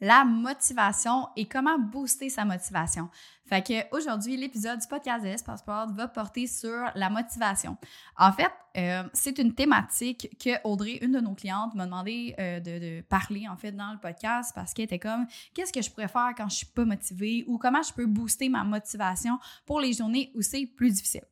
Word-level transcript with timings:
la 0.00 0.24
motivation 0.24 1.28
et 1.36 1.46
comment 1.46 1.78
booster 1.78 2.30
sa 2.30 2.44
motivation. 2.44 3.08
Fait 3.46 3.66
que 3.66 3.96
aujourd'hui, 3.96 4.36
l'épisode 4.36 4.78
du 4.78 4.86
podcast 4.86 5.24
de 5.24 5.44
Passport 5.44 5.92
va 5.92 6.08
porter 6.08 6.46
sur 6.46 6.84
la 6.94 7.10
motivation. 7.10 7.76
En 8.16 8.32
fait, 8.32 8.52
euh, 8.76 9.02
c'est 9.12 9.38
une 9.38 9.54
thématique 9.54 10.36
que 10.42 10.50
Audrey, 10.64 10.98
une 11.02 11.12
de 11.12 11.20
nos 11.20 11.34
clientes, 11.34 11.74
m'a 11.74 11.84
demandé 11.84 12.34
euh, 12.38 12.60
de, 12.60 13.00
parler 13.02 13.48
en 13.48 13.56
fait 13.56 13.72
dans 13.72 13.92
le 13.92 13.98
podcast 13.98 14.52
parce 14.54 14.72
qu'elle 14.72 14.84
était 14.84 15.00
comme 15.00 15.26
qu'est-ce 15.52 15.72
que 15.72 15.82
je 15.82 15.90
pourrais 15.90 16.08
faire 16.08 16.30
quand 16.36 16.48
je 16.48 16.56
suis 16.56 16.66
pas 16.66 16.84
motivée 16.84 17.44
ou 17.48 17.58
comment 17.58 17.82
je 17.82 17.92
peux 17.92 18.06
booster 18.06 18.48
ma 18.48 18.62
motivation 18.62 19.38
pour 19.66 19.80
les 19.80 19.92
journées 19.92 20.30
où 20.36 20.42
c'est 20.42 20.66
plus 20.66 20.92
difficile. 20.92 21.24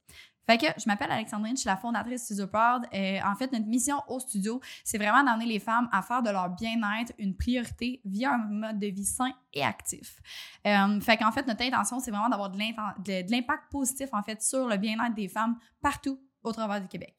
Fait 0.49 0.57
que 0.57 0.67
je 0.79 0.85
m'appelle 0.87 1.11
Alexandrine, 1.11 1.55
je 1.57 1.61
suis 1.61 1.69
la 1.69 1.77
fondatrice 1.77 2.25
Studio 2.25 2.47
Proud. 2.47 2.87
Et 2.91 3.23
en 3.23 3.35
fait, 3.35 3.53
notre 3.53 3.67
mission 3.67 3.97
au 4.09 4.19
studio, 4.19 4.63
c'est 4.83 4.97
vraiment 4.97 5.23
d'amener 5.23 5.45
les 5.45 5.59
femmes 5.59 5.91
à 5.93 6.01
faire 6.01 6.23
de 6.23 6.31
leur 6.31 6.49
bien-être 6.49 7.13
une 7.19 7.37
priorité 7.37 8.01
via 8.07 8.33
un 8.33 8.39
mode 8.39 8.79
de 8.79 8.87
vie 8.87 9.05
sain 9.05 9.31
et 9.53 9.63
actif. 9.63 10.23
Euh, 10.67 10.99
fait 11.03 11.19
qu'en 11.19 11.33
fait, 11.33 11.47
notre 11.47 11.63
intention, 11.63 12.01
c'est 12.01 12.11
vraiment 12.11 12.31
d'avoir 12.31 12.49
de 12.49 13.31
l'impact 13.31 13.65
positif 13.71 14.09
en 14.13 14.23
fait 14.23 14.41
sur 14.41 14.67
le 14.67 14.79
bien-être 14.79 15.15
des 15.15 15.29
femmes 15.29 15.59
partout 15.83 16.19
au 16.49 16.53
travers 16.53 16.81
du 16.81 16.89
Québec. 16.89 17.15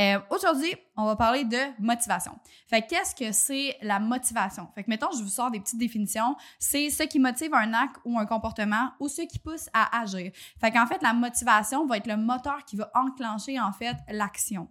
Euh, 0.00 0.18
aujourd'hui, 0.30 0.74
on 0.96 1.06
va 1.06 1.16
parler 1.16 1.44
de 1.44 1.58
motivation. 1.80 2.32
Fait 2.68 2.82
qu'est-ce 2.82 3.14
que 3.14 3.32
c'est 3.32 3.76
la 3.82 4.00
motivation? 4.00 4.68
Fait 4.74 4.82
que 4.82 4.90
mettons, 4.90 5.10
je 5.16 5.22
vous 5.22 5.28
sors 5.28 5.50
des 5.50 5.60
petites 5.60 5.78
définitions. 5.78 6.36
C'est 6.58 6.90
ce 6.90 7.04
qui 7.04 7.18
motive 7.18 7.54
un 7.54 7.72
acte 7.72 7.96
ou 8.04 8.18
un 8.18 8.26
comportement 8.26 8.92
ou 9.00 9.08
ce 9.08 9.22
qui 9.22 9.38
pousse 9.38 9.68
à 9.72 10.00
agir. 10.00 10.32
Fait 10.60 10.70
qu'en 10.70 10.86
fait, 10.86 11.02
la 11.02 11.12
motivation 11.12 11.86
va 11.86 11.98
être 11.98 12.06
le 12.06 12.16
moteur 12.16 12.64
qui 12.64 12.76
va 12.76 12.90
enclencher 12.94 13.60
en 13.60 13.72
fait 13.72 13.96
l'action. 14.08 14.68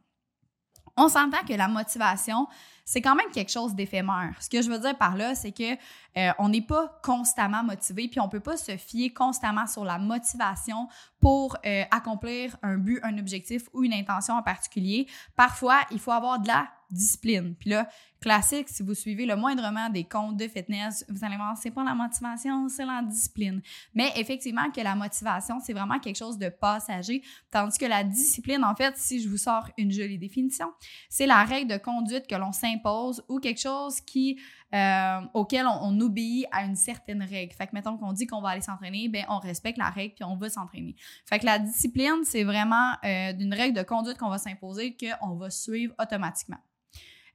On 0.97 1.07
s'entend 1.07 1.43
que 1.47 1.53
la 1.53 1.67
motivation, 1.67 2.47
c'est 2.85 3.01
quand 3.01 3.15
même 3.15 3.29
quelque 3.31 3.51
chose 3.51 3.73
d'éphémère. 3.73 4.35
Ce 4.39 4.49
que 4.49 4.61
je 4.61 4.69
veux 4.69 4.79
dire 4.79 4.97
par 4.97 5.15
là, 5.15 5.35
c'est 5.35 5.51
que 5.51 5.73
euh, 6.17 6.31
on 6.39 6.49
n'est 6.49 6.61
pas 6.61 6.99
constamment 7.03 7.63
motivé, 7.63 8.07
puis 8.07 8.19
on 8.19 8.27
peut 8.27 8.39
pas 8.39 8.57
se 8.57 8.75
fier 8.77 9.13
constamment 9.13 9.67
sur 9.67 9.85
la 9.85 9.97
motivation 9.97 10.87
pour 11.19 11.57
euh, 11.65 11.83
accomplir 11.91 12.57
un 12.63 12.77
but, 12.77 12.99
un 13.03 13.17
objectif 13.17 13.63
ou 13.73 13.83
une 13.83 13.93
intention 13.93 14.35
en 14.35 14.43
particulier. 14.43 15.07
Parfois, 15.35 15.79
il 15.91 15.99
faut 15.99 16.11
avoir 16.11 16.39
de 16.39 16.47
la 16.47 16.67
discipline. 16.89 17.55
Puis 17.55 17.69
là, 17.69 17.87
classique, 18.21 18.69
si 18.69 18.83
vous 18.83 18.93
suivez 18.93 19.25
le 19.25 19.35
moindrement 19.35 19.89
des 19.89 20.03
comptes 20.03 20.37
de 20.37 20.47
fitness, 20.47 21.03
vous 21.09 21.25
allez 21.25 21.37
voir, 21.37 21.57
c'est 21.57 21.71
pas 21.71 21.83
la 21.83 21.95
motivation, 21.95 22.69
c'est 22.69 22.85
la 22.85 23.01
discipline. 23.01 23.61
Mais 23.95 24.11
effectivement, 24.15 24.69
que 24.69 24.79
la 24.79 24.95
motivation, 24.95 25.59
c'est 25.59 25.73
vraiment 25.73 25.99
quelque 25.99 26.17
chose 26.17 26.37
de 26.37 26.49
passager, 26.49 27.23
tandis 27.49 27.77
que 27.77 27.85
la 27.85 28.03
discipline, 28.03 28.63
en 28.63 28.75
fait, 28.75 28.95
si 28.95 29.21
je 29.21 29.27
vous 29.27 29.37
sors 29.37 29.67
une 29.77 29.91
jolie 29.91 30.19
définition, 30.19 30.71
c'est 31.09 31.25
la 31.25 31.43
règle 31.43 31.71
de 31.71 31.77
conduite 31.77 32.27
que 32.27 32.35
l'on 32.35 32.51
s'impose 32.51 33.23
ou 33.27 33.39
quelque 33.39 33.59
chose 33.59 33.99
qui 34.01 34.39
euh, 34.73 35.19
auquel 35.33 35.65
on, 35.67 35.99
obéit 35.99 36.45
à 36.51 36.63
une 36.63 36.77
certaine 36.77 37.21
règle. 37.21 37.53
Fait 37.53 37.67
que 37.67 37.71
mettons 37.73 37.97
qu'on 37.97 38.13
dit 38.13 38.25
qu'on 38.25 38.39
va 38.39 38.49
aller 38.49 38.61
s'entraîner, 38.61 39.09
ben 39.09 39.25
on 39.27 39.39
respecte 39.39 39.77
la 39.77 39.89
règle 39.89 40.13
puis 40.15 40.23
on 40.23 40.37
va 40.37 40.49
s'entraîner. 40.49 40.95
Fait 41.25 41.39
que 41.39 41.45
la 41.45 41.59
discipline, 41.59 42.23
c'est 42.23 42.45
vraiment 42.45 42.93
euh, 43.03 43.33
d'une 43.33 43.53
règle 43.53 43.75
de 43.75 43.83
conduite 43.83 44.17
qu'on 44.17 44.29
va 44.29 44.37
s'imposer 44.37 44.95
qu'on 44.95 45.35
va 45.35 45.49
suivre 45.49 45.93
automatiquement. 45.99 46.59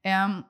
Euh, 0.06 0.41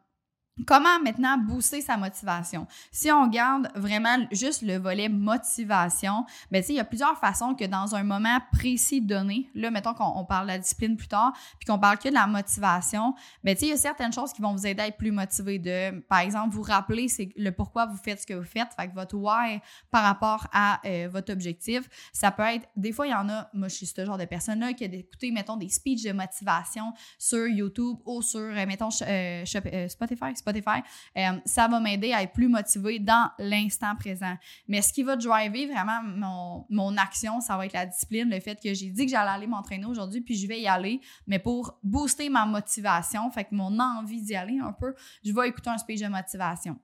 Comment 0.64 0.98
maintenant 1.04 1.36
booster 1.36 1.82
sa 1.82 1.98
motivation? 1.98 2.66
Si 2.90 3.12
on 3.12 3.26
garde 3.26 3.68
vraiment 3.74 4.26
juste 4.32 4.62
le 4.62 4.78
volet 4.78 5.10
motivation, 5.10 6.24
ben 6.50 6.64
il 6.66 6.76
y 6.76 6.80
a 6.80 6.84
plusieurs 6.84 7.18
façons 7.18 7.54
que 7.54 7.66
dans 7.66 7.94
un 7.94 8.02
moment 8.02 8.38
précis 8.52 9.02
donné, 9.02 9.50
là, 9.54 9.70
mettons 9.70 9.92
qu'on 9.92 10.24
parle 10.24 10.46
de 10.46 10.52
la 10.52 10.58
discipline 10.58 10.96
plus 10.96 11.08
tard, 11.08 11.34
puis 11.58 11.66
qu'on 11.66 11.78
parle 11.78 11.98
que 11.98 12.08
de 12.08 12.14
la 12.14 12.26
motivation, 12.26 13.14
ben 13.44 13.54
il 13.60 13.68
y 13.68 13.72
a 13.72 13.76
certaines 13.76 14.14
choses 14.14 14.32
qui 14.32 14.40
vont 14.40 14.52
vous 14.52 14.66
aider 14.66 14.82
à 14.82 14.86
être 14.86 14.96
plus 14.96 15.12
motivé. 15.12 15.58
De, 15.58 16.00
par 16.08 16.20
exemple, 16.20 16.54
vous 16.54 16.62
rappeler 16.62 17.06
le 17.36 17.50
pourquoi 17.50 17.84
vous 17.84 17.98
faites 17.98 18.22
ce 18.22 18.26
que 18.26 18.32
vous 18.32 18.42
faites, 18.44 18.68
fait 18.78 18.90
votre 18.94 19.16
why 19.16 19.60
par 19.90 20.04
rapport 20.04 20.46
à 20.54 20.80
euh, 20.86 21.08
votre 21.12 21.34
objectif. 21.34 21.86
Ça 22.14 22.30
peut 22.30 22.44
être, 22.44 22.66
des 22.76 22.92
fois, 22.92 23.06
il 23.06 23.10
y 23.10 23.14
en 23.14 23.28
a, 23.28 23.50
moi, 23.52 23.68
je 23.68 23.74
suis 23.74 23.86
ce 23.86 24.06
genre 24.06 24.16
de 24.16 24.24
personne-là 24.24 24.72
qui 24.72 24.84
a 24.84 24.86
écouté, 24.86 25.30
mettons, 25.32 25.58
des 25.58 25.68
speeches 25.68 26.04
de 26.04 26.12
motivation 26.12 26.94
sur 27.18 27.46
YouTube 27.46 27.98
ou 28.06 28.22
sur, 28.22 28.40
euh, 28.40 28.66
mettons, 28.66 28.88
euh, 29.02 29.44
Spotify, 29.44 30.34
Spotify, 30.46 30.82
euh, 31.16 31.38
ça 31.44 31.68
va 31.68 31.80
m'aider 31.80 32.12
à 32.12 32.22
être 32.22 32.32
plus 32.32 32.48
motivé 32.48 32.98
dans 32.98 33.30
l'instant 33.38 33.94
présent. 33.96 34.36
Mais 34.68 34.82
ce 34.82 34.92
qui 34.92 35.02
va 35.02 35.16
driver 35.16 35.66
vraiment 35.66 36.02
mon, 36.02 36.66
mon 36.70 36.96
action, 36.96 37.40
ça 37.40 37.56
va 37.56 37.66
être 37.66 37.72
la 37.72 37.86
discipline, 37.86 38.30
le 38.30 38.40
fait 38.40 38.60
que 38.60 38.72
j'ai 38.74 38.90
dit 38.90 39.06
que 39.06 39.10
j'allais 39.10 39.30
aller 39.30 39.46
m'entraîner 39.46 39.86
aujourd'hui, 39.86 40.20
puis 40.20 40.36
je 40.36 40.46
vais 40.46 40.60
y 40.60 40.68
aller. 40.68 41.00
Mais 41.26 41.38
pour 41.38 41.78
booster 41.82 42.28
ma 42.28 42.46
motivation, 42.46 43.30
fait 43.30 43.44
que 43.44 43.54
mon 43.54 43.78
envie 43.78 44.22
d'y 44.22 44.34
aller 44.34 44.58
un 44.58 44.72
peu, 44.72 44.94
je 45.24 45.32
vais 45.32 45.48
écouter 45.48 45.70
un 45.70 45.78
speech 45.78 46.00
de 46.00 46.08
motivation. 46.08 46.78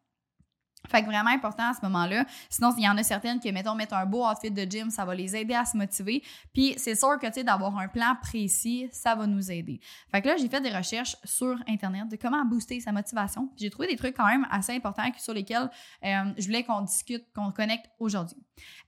Fait 0.88 1.02
que 1.02 1.06
vraiment 1.06 1.30
important 1.30 1.70
à 1.70 1.74
ce 1.74 1.80
moment-là. 1.82 2.24
Sinon, 2.50 2.74
il 2.76 2.84
y 2.84 2.88
en 2.88 2.96
a 2.96 3.02
certaines 3.02 3.38
qui, 3.38 3.50
mettons, 3.52 3.74
mettre 3.74 3.94
un 3.94 4.04
beau 4.04 4.26
outfit 4.26 4.50
de 4.50 4.62
gym, 4.62 4.90
ça 4.90 5.04
va 5.04 5.14
les 5.14 5.36
aider 5.36 5.54
à 5.54 5.64
se 5.64 5.76
motiver. 5.76 6.22
Puis 6.52 6.74
c'est 6.76 6.94
sûr 6.94 7.18
que, 7.20 7.26
tu 7.26 7.34
sais, 7.34 7.44
d'avoir 7.44 7.76
un 7.78 7.88
plan 7.88 8.16
précis, 8.20 8.88
ça 8.92 9.14
va 9.14 9.26
nous 9.26 9.50
aider. 9.50 9.80
Fait 10.10 10.20
que 10.20 10.28
là, 10.28 10.36
j'ai 10.36 10.48
fait 10.48 10.60
des 10.60 10.74
recherches 10.74 11.16
sur 11.24 11.56
Internet 11.68 12.08
de 12.08 12.16
comment 12.16 12.44
booster 12.44 12.80
sa 12.80 12.92
motivation. 12.92 13.48
J'ai 13.56 13.70
trouvé 13.70 13.88
des 13.88 13.96
trucs 13.96 14.16
quand 14.16 14.26
même 14.26 14.46
assez 14.50 14.74
importants 14.74 15.04
sur 15.18 15.34
lesquels 15.34 15.70
euh, 16.04 16.32
je 16.36 16.46
voulais 16.46 16.64
qu'on 16.64 16.82
discute, 16.82 17.24
qu'on 17.34 17.52
connecte 17.52 17.88
aujourd'hui. 17.98 18.42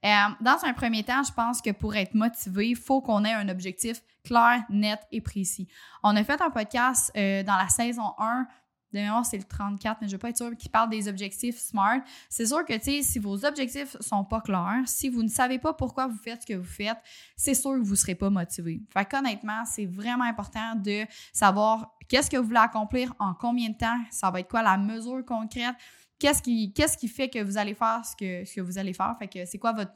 Euh, 0.04 0.08
dans 0.40 0.58
un 0.64 0.72
premier 0.72 1.04
temps, 1.04 1.22
je 1.22 1.32
pense 1.32 1.62
que 1.62 1.70
pour 1.70 1.94
être 1.96 2.14
motivé, 2.14 2.70
il 2.70 2.76
faut 2.76 3.00
qu'on 3.00 3.24
ait 3.24 3.32
un 3.32 3.48
objectif 3.48 4.02
clair, 4.24 4.64
net 4.70 5.00
et 5.12 5.20
précis. 5.20 5.68
On 6.02 6.16
a 6.16 6.24
fait 6.24 6.40
un 6.40 6.50
podcast 6.50 7.12
euh, 7.16 7.42
dans 7.42 7.56
la 7.56 7.68
saison 7.68 8.14
1 8.18 8.46
de 8.94 9.24
c'est 9.24 9.36
le 9.36 9.44
34, 9.44 9.98
mais 10.00 10.08
je 10.08 10.12
ne 10.12 10.16
veux 10.16 10.20
pas 10.20 10.30
être 10.30 10.36
sûre, 10.36 10.56
qui 10.56 10.68
parle 10.68 10.88
des 10.88 11.08
objectifs 11.08 11.58
SMART. 11.58 12.00
C'est 12.28 12.46
sûr 12.46 12.64
que, 12.64 12.74
si 12.80 13.18
vos 13.18 13.44
objectifs 13.44 13.96
sont 14.00 14.24
pas 14.24 14.40
clairs, 14.40 14.82
si 14.86 15.08
vous 15.08 15.22
ne 15.22 15.28
savez 15.28 15.58
pas 15.58 15.72
pourquoi 15.72 16.06
vous 16.06 16.16
faites 16.16 16.42
ce 16.42 16.46
que 16.46 16.54
vous 16.54 16.64
faites, 16.64 16.98
c'est 17.36 17.54
sûr 17.54 17.72
que 17.72 17.82
vous 17.82 17.90
ne 17.90 17.96
serez 17.96 18.14
pas 18.14 18.30
motivé. 18.30 18.80
Fait 18.92 19.04
qu'honnêtement, 19.04 19.64
c'est 19.64 19.86
vraiment 19.86 20.24
important 20.24 20.74
de 20.76 21.04
savoir 21.32 21.92
qu'est-ce 22.08 22.30
que 22.30 22.36
vous 22.36 22.46
voulez 22.46 22.58
accomplir, 22.58 23.14
en 23.18 23.34
combien 23.34 23.70
de 23.70 23.76
temps, 23.76 23.98
ça 24.10 24.30
va 24.30 24.40
être 24.40 24.48
quoi 24.48 24.62
la 24.62 24.76
mesure 24.76 25.24
concrète, 25.24 25.74
qu'est-ce 26.18 26.42
qui, 26.42 26.72
qu'est-ce 26.72 26.96
qui 26.96 27.08
fait 27.08 27.28
que 27.28 27.42
vous 27.42 27.58
allez 27.58 27.74
faire 27.74 28.02
ce 28.04 28.14
que, 28.16 28.44
ce 28.44 28.54
que 28.54 28.60
vous 28.60 28.78
allez 28.78 28.92
faire. 28.92 29.14
Fait 29.18 29.28
que 29.28 29.44
c'est 29.44 29.58
quoi 29.58 29.72
votre 29.72 29.92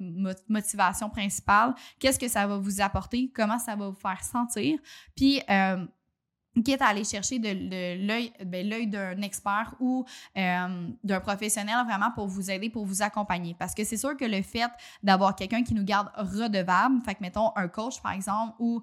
motivation 0.49 1.09
principale, 1.09 1.75
qu'est-ce 1.99 2.19
que 2.19 2.29
ça 2.29 2.47
va 2.47 2.59
vous 2.59 2.81
apporter, 2.81 3.31
comment 3.35 3.59
ça 3.59 3.77
va 3.77 3.89
vous 3.89 3.99
faire 3.99 4.23
sentir. 4.23 4.79
Puis, 5.17 5.41
euh, 5.49 5.87
quitte 6.63 6.83
à 6.83 6.89
aller 6.89 7.05
chercher 7.05 7.39
ben, 7.39 8.69
l'œil 8.69 8.87
d'un 8.87 9.21
expert 9.23 9.75
ou 9.81 10.05
euh, 10.37 10.89
d'un 11.05 11.21
professionnel 11.21 11.77
vraiment 11.87 12.11
pour 12.11 12.27
vous 12.27 12.51
aider, 12.51 12.71
pour 12.71 12.85
vous 12.85 13.03
accompagner. 13.03 13.55
Parce 13.59 13.75
que 13.75 13.85
c'est 13.85 13.97
sûr 13.97 14.17
que 14.17 14.25
le 14.25 14.43
fait 14.43 14.71
d'avoir 15.03 15.35
quelqu'un 15.35 15.63
qui 15.63 15.75
nous 15.75 15.85
garde 15.85 16.11
redevable, 16.17 17.01
fait 17.05 17.15
que 17.15 17.23
mettons 17.23 17.51
un 17.57 17.69
coach 17.69 18.01
par 18.01 18.13
exemple 18.13 18.55
ou 18.59 18.83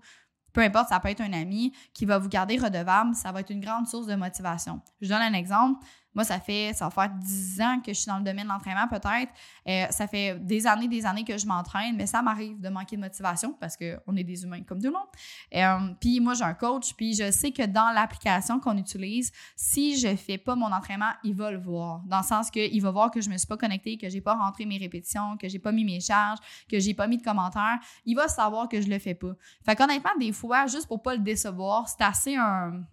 peu 0.54 0.62
importe, 0.62 0.90
ça 0.90 1.00
peut 1.02 1.10
être 1.10 1.22
un 1.22 1.34
ami 1.34 1.74
qui 1.94 2.06
va 2.06 2.18
vous 2.18 2.30
garder 2.30 2.58
redevable, 2.58 3.14
ça 3.14 3.32
va 3.32 3.42
être 3.42 3.50
une 3.50 3.60
grande 3.60 3.88
source 3.88 4.08
de 4.08 4.16
motivation. 4.16 4.80
Je 5.02 5.10
donne 5.10 5.22
un 5.22 5.34
exemple. 5.34 5.86
Moi, 6.16 6.24
ça 6.24 6.40
fait, 6.40 6.72
ça 6.74 6.86
va 6.86 6.92
faire 6.92 7.10
10 7.10 7.62
ans 7.62 7.80
que 7.86 7.94
je 7.94 8.00
suis 8.00 8.08
dans 8.08 8.18
le 8.18 8.24
domaine 8.24 8.46
de 8.46 8.50
l'entraînement, 8.50 8.88
peut-être. 8.88 9.32
Euh, 9.68 9.86
ça 9.90 10.08
fait 10.08 10.40
des 10.40 10.66
années, 10.66 10.88
des 10.88 11.06
années 11.06 11.26
que 11.26 11.38
je 11.38 11.46
m'entraîne, 11.46 11.96
mais 11.98 12.08
ça 12.08 12.22
m'arrive 12.22 12.60
de 12.60 12.70
manquer 12.70 12.96
de 12.96 13.02
motivation 13.02 13.54
parce 13.60 13.76
qu'on 13.76 14.16
est 14.16 14.24
des 14.24 14.44
humains 14.44 14.64
comme 14.64 14.80
tout 14.80 14.88
le 14.88 14.94
monde. 14.94 15.08
Euh, 15.54 15.94
puis 16.00 16.20
moi, 16.22 16.34
j'ai 16.34 16.46
un 16.46 16.54
coach, 16.54 16.94
puis 16.96 17.14
je 17.14 17.32
sais 17.32 17.52
que 17.52 17.66
dans 17.66 17.94
l'application 17.94 18.60
qu'on 18.60 18.78
utilise, 18.78 19.32
si 19.56 19.98
je 19.98 20.16
fais 20.16 20.38
pas 20.38 20.56
mon 20.56 20.72
entraînement, 20.72 21.12
il 21.24 21.36
va 21.36 21.52
le 21.52 21.60
voir. 21.60 22.02
Dans 22.06 22.20
le 22.20 22.24
sens 22.24 22.50
qu'il 22.50 22.82
va 22.82 22.92
voir 22.92 23.12
que 23.12 23.20
je 23.20 23.30
me 23.30 23.38
suis 23.38 23.48
pas 23.48 23.58
connectée, 23.58 23.98
que 23.98 24.10
j'ai 24.10 24.22
pas 24.22 24.36
rentré 24.36 24.66
mes 24.66 24.78
répétitions, 24.78 25.36
que 25.38 25.50
j'ai 25.50 25.60
pas 25.60 25.74
mis 25.74 25.84
mes 25.84 26.00
charges, 26.00 26.40
que 26.70 26.80
j'ai 26.80 26.94
pas 26.94 27.08
mis 27.08 27.18
de 27.18 27.24
commentaires. 27.24 27.80
Il 28.06 28.16
va 28.16 28.30
savoir 28.30 28.70
que 28.70 28.82
je 28.82 28.88
le 28.88 29.00
fais 29.00 29.16
pas. 29.16 29.34
Fait 29.66 29.76
qu'honnêtement, 29.76 30.12
des 30.20 30.32
fois, 30.32 30.66
juste 30.68 30.88
pour 30.88 31.02
pas 31.02 31.16
le 31.16 31.22
décevoir, 31.22 31.90
c'est 31.90 32.04
assez 32.04 32.36
un 32.36 32.84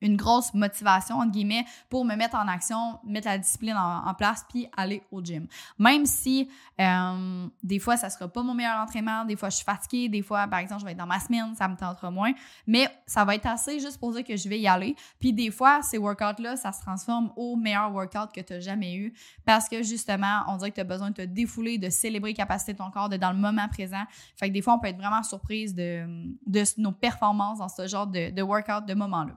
une 0.00 0.16
grosse 0.16 0.54
motivation, 0.54 1.16
entre 1.16 1.32
guillemets, 1.32 1.64
pour 1.88 2.04
me 2.04 2.14
mettre 2.14 2.36
en 2.36 2.46
action, 2.48 2.98
mettre 3.04 3.28
la 3.28 3.38
discipline 3.38 3.76
en, 3.76 4.14
place, 4.14 4.44
puis 4.48 4.68
aller 4.76 5.02
au 5.10 5.22
gym. 5.22 5.46
Même 5.78 6.06
si 6.06 6.48
euh, 6.80 7.46
des 7.62 7.78
fois, 7.78 7.96
ça 7.96 8.10
sera 8.10 8.28
pas 8.28 8.42
mon 8.42 8.54
meilleur 8.54 8.78
entraînement, 8.78 9.24
des 9.24 9.36
fois, 9.36 9.50
je 9.50 9.56
suis 9.56 9.64
fatiguée, 9.64 10.08
des 10.08 10.22
fois, 10.22 10.46
par 10.46 10.60
exemple, 10.60 10.80
je 10.80 10.86
vais 10.86 10.92
être 10.92 10.98
dans 10.98 11.06
ma 11.06 11.20
semaine, 11.20 11.54
ça 11.54 11.68
me 11.68 11.76
tentera 11.76 12.10
moins, 12.10 12.32
mais 12.66 12.88
ça 13.06 13.24
va 13.24 13.34
être 13.34 13.46
assez 13.46 13.80
juste 13.80 13.98
pour 13.98 14.12
dire 14.12 14.24
que 14.24 14.36
je 14.36 14.48
vais 14.48 14.58
y 14.58 14.66
aller. 14.66 14.94
Puis 15.20 15.32
des 15.32 15.50
fois, 15.50 15.82
ces 15.82 15.98
workouts-là, 15.98 16.56
ça 16.56 16.72
se 16.72 16.80
transforme 16.80 17.30
au 17.36 17.56
meilleur 17.56 17.92
workout 17.92 18.32
que 18.32 18.40
tu 18.40 18.54
as 18.54 18.60
jamais 18.60 18.94
eu 18.94 19.12
parce 19.44 19.68
que 19.68 19.82
justement, 19.82 20.42
on 20.48 20.56
dirait 20.56 20.70
que 20.70 20.76
tu 20.76 20.80
as 20.80 20.84
besoin 20.84 21.10
de 21.10 21.14
te 21.14 21.22
défouler, 21.22 21.78
de 21.78 21.90
célébrer 21.90 22.30
les 22.30 22.34
capacités 22.34 22.72
de 22.72 22.78
ton 22.78 22.90
corps, 22.90 23.08
d'être 23.08 23.20
dans 23.20 23.32
le 23.32 23.38
moment 23.38 23.68
présent. 23.68 24.02
Fait 24.36 24.48
que 24.48 24.54
des 24.54 24.62
fois, 24.62 24.74
on 24.74 24.78
peut 24.78 24.88
être 24.88 24.98
vraiment 24.98 25.22
surprise 25.22 25.74
de, 25.74 26.04
de 26.46 26.64
nos 26.78 26.92
performances 26.92 27.58
dans 27.58 27.68
ce 27.68 27.86
genre 27.86 28.06
de, 28.06 28.30
de 28.30 28.42
workout, 28.42 28.86
de 28.86 28.94
moment-là. 28.94 29.34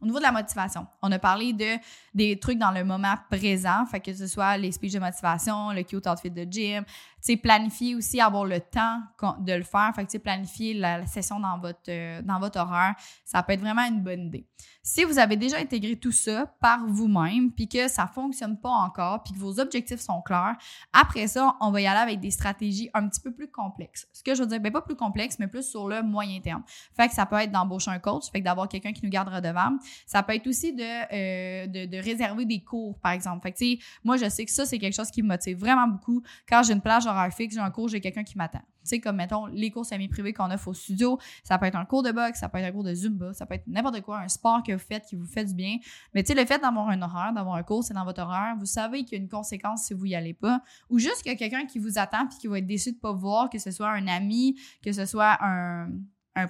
Au 0.00 0.06
niveau 0.06 0.18
de 0.18 0.22
la 0.22 0.32
motivation, 0.32 0.86
on 1.02 1.10
a 1.10 1.18
parlé 1.18 1.52
de 1.52 1.76
des 2.14 2.38
trucs 2.38 2.58
dans 2.58 2.70
le 2.70 2.84
moment 2.84 3.14
présent, 3.30 3.86
fait 3.86 4.00
que 4.00 4.12
ce 4.12 4.26
soit 4.26 4.56
les 4.56 4.72
speeches 4.72 4.94
de 4.94 4.98
motivation, 4.98 5.70
le 5.70 5.82
cute 5.82 6.06
outfit 6.06 6.30
de 6.30 6.46
gym, 6.50 6.84
tu 6.84 6.92
sais, 7.20 7.36
planifier 7.36 7.94
aussi, 7.94 8.20
avoir 8.20 8.44
le 8.44 8.60
temps 8.60 9.00
de 9.40 9.52
le 9.52 9.62
faire, 9.62 9.92
fait 9.94 10.02
que 10.02 10.08
tu 10.08 10.12
sais, 10.12 10.18
planifier 10.18 10.74
la, 10.74 11.06
session 11.06 11.40
dans 11.40 11.58
votre, 11.58 11.78
euh, 11.88 12.22
dans 12.22 12.38
votre 12.38 12.60
horaire, 12.60 12.94
ça 13.24 13.42
peut 13.42 13.52
être 13.52 13.60
vraiment 13.60 13.82
une 13.82 14.02
bonne 14.02 14.26
idée. 14.26 14.46
Si 14.82 15.04
vous 15.04 15.18
avez 15.18 15.36
déjà 15.36 15.58
intégré 15.58 15.96
tout 15.96 16.12
ça 16.12 16.46
par 16.60 16.86
vous-même, 16.86 17.52
puis 17.52 17.68
que 17.68 17.88
ça 17.88 18.06
fonctionne 18.06 18.58
pas 18.58 18.70
encore, 18.70 19.22
puis 19.22 19.34
que 19.34 19.38
vos 19.38 19.60
objectifs 19.60 20.00
sont 20.00 20.22
clairs, 20.22 20.56
après 20.92 21.26
ça, 21.26 21.56
on 21.60 21.70
va 21.70 21.80
y 21.80 21.86
aller 21.86 22.00
avec 22.00 22.20
des 22.20 22.30
stratégies 22.30 22.88
un 22.94 23.06
petit 23.08 23.20
peu 23.20 23.32
plus 23.32 23.50
complexes. 23.50 24.08
Ce 24.12 24.22
que 24.22 24.34
je 24.34 24.42
veux 24.42 24.48
dire, 24.48 24.60
ben 24.60 24.72
pas 24.72 24.80
plus 24.80 24.96
complexes, 24.96 25.38
mais 25.38 25.46
plus 25.46 25.68
sur 25.68 25.88
le 25.88 26.02
moyen 26.02 26.40
terme. 26.40 26.62
Fait 26.96 27.08
que 27.08 27.14
ça 27.14 27.26
peut 27.26 27.36
être 27.36 27.52
d'embaucher 27.52 27.90
un 27.90 27.98
coach, 27.98 28.30
fait 28.32 28.40
que 28.40 28.44
d'avoir 28.44 28.68
quelqu'un 28.68 28.92
qui 28.92 29.04
nous 29.04 29.10
garde 29.10 29.28
redevable. 29.28 29.76
Ça 30.06 30.22
peut 30.22 30.34
être 30.34 30.46
aussi 30.46 30.72
de, 30.72 30.82
euh, 30.82 31.66
de, 31.66 31.86
de, 31.86 31.98
réserver 31.98 32.44
des 32.44 32.62
cours, 32.62 32.98
par 33.00 33.12
exemple. 33.12 33.42
Fait 33.42 33.52
que, 33.52 33.82
moi, 34.04 34.16
je 34.16 34.28
sais 34.28 34.44
que 34.44 34.50
ça, 34.50 34.64
c'est 34.66 34.78
quelque 34.78 34.94
chose 34.94 35.10
qui 35.10 35.22
me 35.22 35.28
motive 35.28 35.58
vraiment 35.58 35.86
beaucoup. 35.86 36.22
Quand 36.48 36.62
j'ai 36.62 36.72
une 36.72 36.80
plage 36.80 37.06
horaire 37.06 37.32
fixe, 37.32 37.54
j'ai 37.54 37.60
un 37.60 37.70
cours, 37.70 37.88
j'ai 37.88 38.00
quelqu'un 38.00 38.24
qui 38.24 38.36
m'attend. 38.36 38.62
Tu 38.88 38.94
sais, 38.94 39.00
comme, 39.00 39.16
mettons, 39.16 39.46
les 39.46 39.70
cours 39.70 39.84
semi-privés 39.84 40.32
qu'on 40.32 40.50
offre 40.50 40.68
au 40.68 40.74
studio, 40.74 41.18
ça 41.44 41.58
peut 41.58 41.66
être 41.66 41.76
un 41.76 41.84
cours 41.84 42.02
de 42.02 42.10
boxe, 42.10 42.38
ça 42.38 42.48
peut 42.48 42.58
être 42.58 42.68
un 42.68 42.72
cours 42.72 42.84
de 42.84 42.94
zumba, 42.94 43.34
ça 43.34 43.44
peut 43.44 43.56
être 43.56 43.66
n'importe 43.66 44.00
quoi, 44.00 44.20
un 44.20 44.28
sport 44.28 44.62
que 44.62 44.72
vous 44.72 44.78
faites 44.78 45.04
qui 45.04 45.16
vous 45.16 45.26
fait 45.26 45.44
du 45.44 45.54
bien. 45.54 45.76
Mais 46.14 46.22
tu 46.22 46.28
sais, 46.28 46.40
le 46.40 46.46
fait 46.46 46.58
d'avoir 46.58 46.88
un 46.88 47.02
horaire, 47.02 47.32
d'avoir 47.34 47.56
un 47.56 47.62
cours, 47.62 47.84
c'est 47.84 47.92
dans 47.92 48.04
votre 48.04 48.22
horaire, 48.22 48.56
vous 48.58 48.66
savez 48.66 49.04
qu'il 49.04 49.18
y 49.18 49.20
a 49.20 49.22
une 49.22 49.28
conséquence 49.28 49.84
si 49.84 49.94
vous 49.94 50.06
y 50.06 50.14
allez 50.14 50.32
pas. 50.32 50.62
Ou 50.88 50.98
juste 50.98 51.22
qu'il 51.22 51.32
y 51.32 51.34
a 51.34 51.38
quelqu'un 51.38 51.66
qui 51.66 51.78
vous 51.78 51.98
attend 51.98 52.26
puis 52.26 52.38
qui 52.38 52.46
va 52.46 52.58
être 52.58 52.66
déçu 52.66 52.92
de 52.92 52.98
pas 52.98 53.12
vous 53.12 53.20
voir, 53.20 53.50
que 53.50 53.58
ce 53.58 53.70
soit 53.70 53.90
un 53.90 54.06
ami, 54.06 54.58
que 54.82 54.92
ce 54.92 55.04
soit 55.04 55.36
un, 55.42 55.90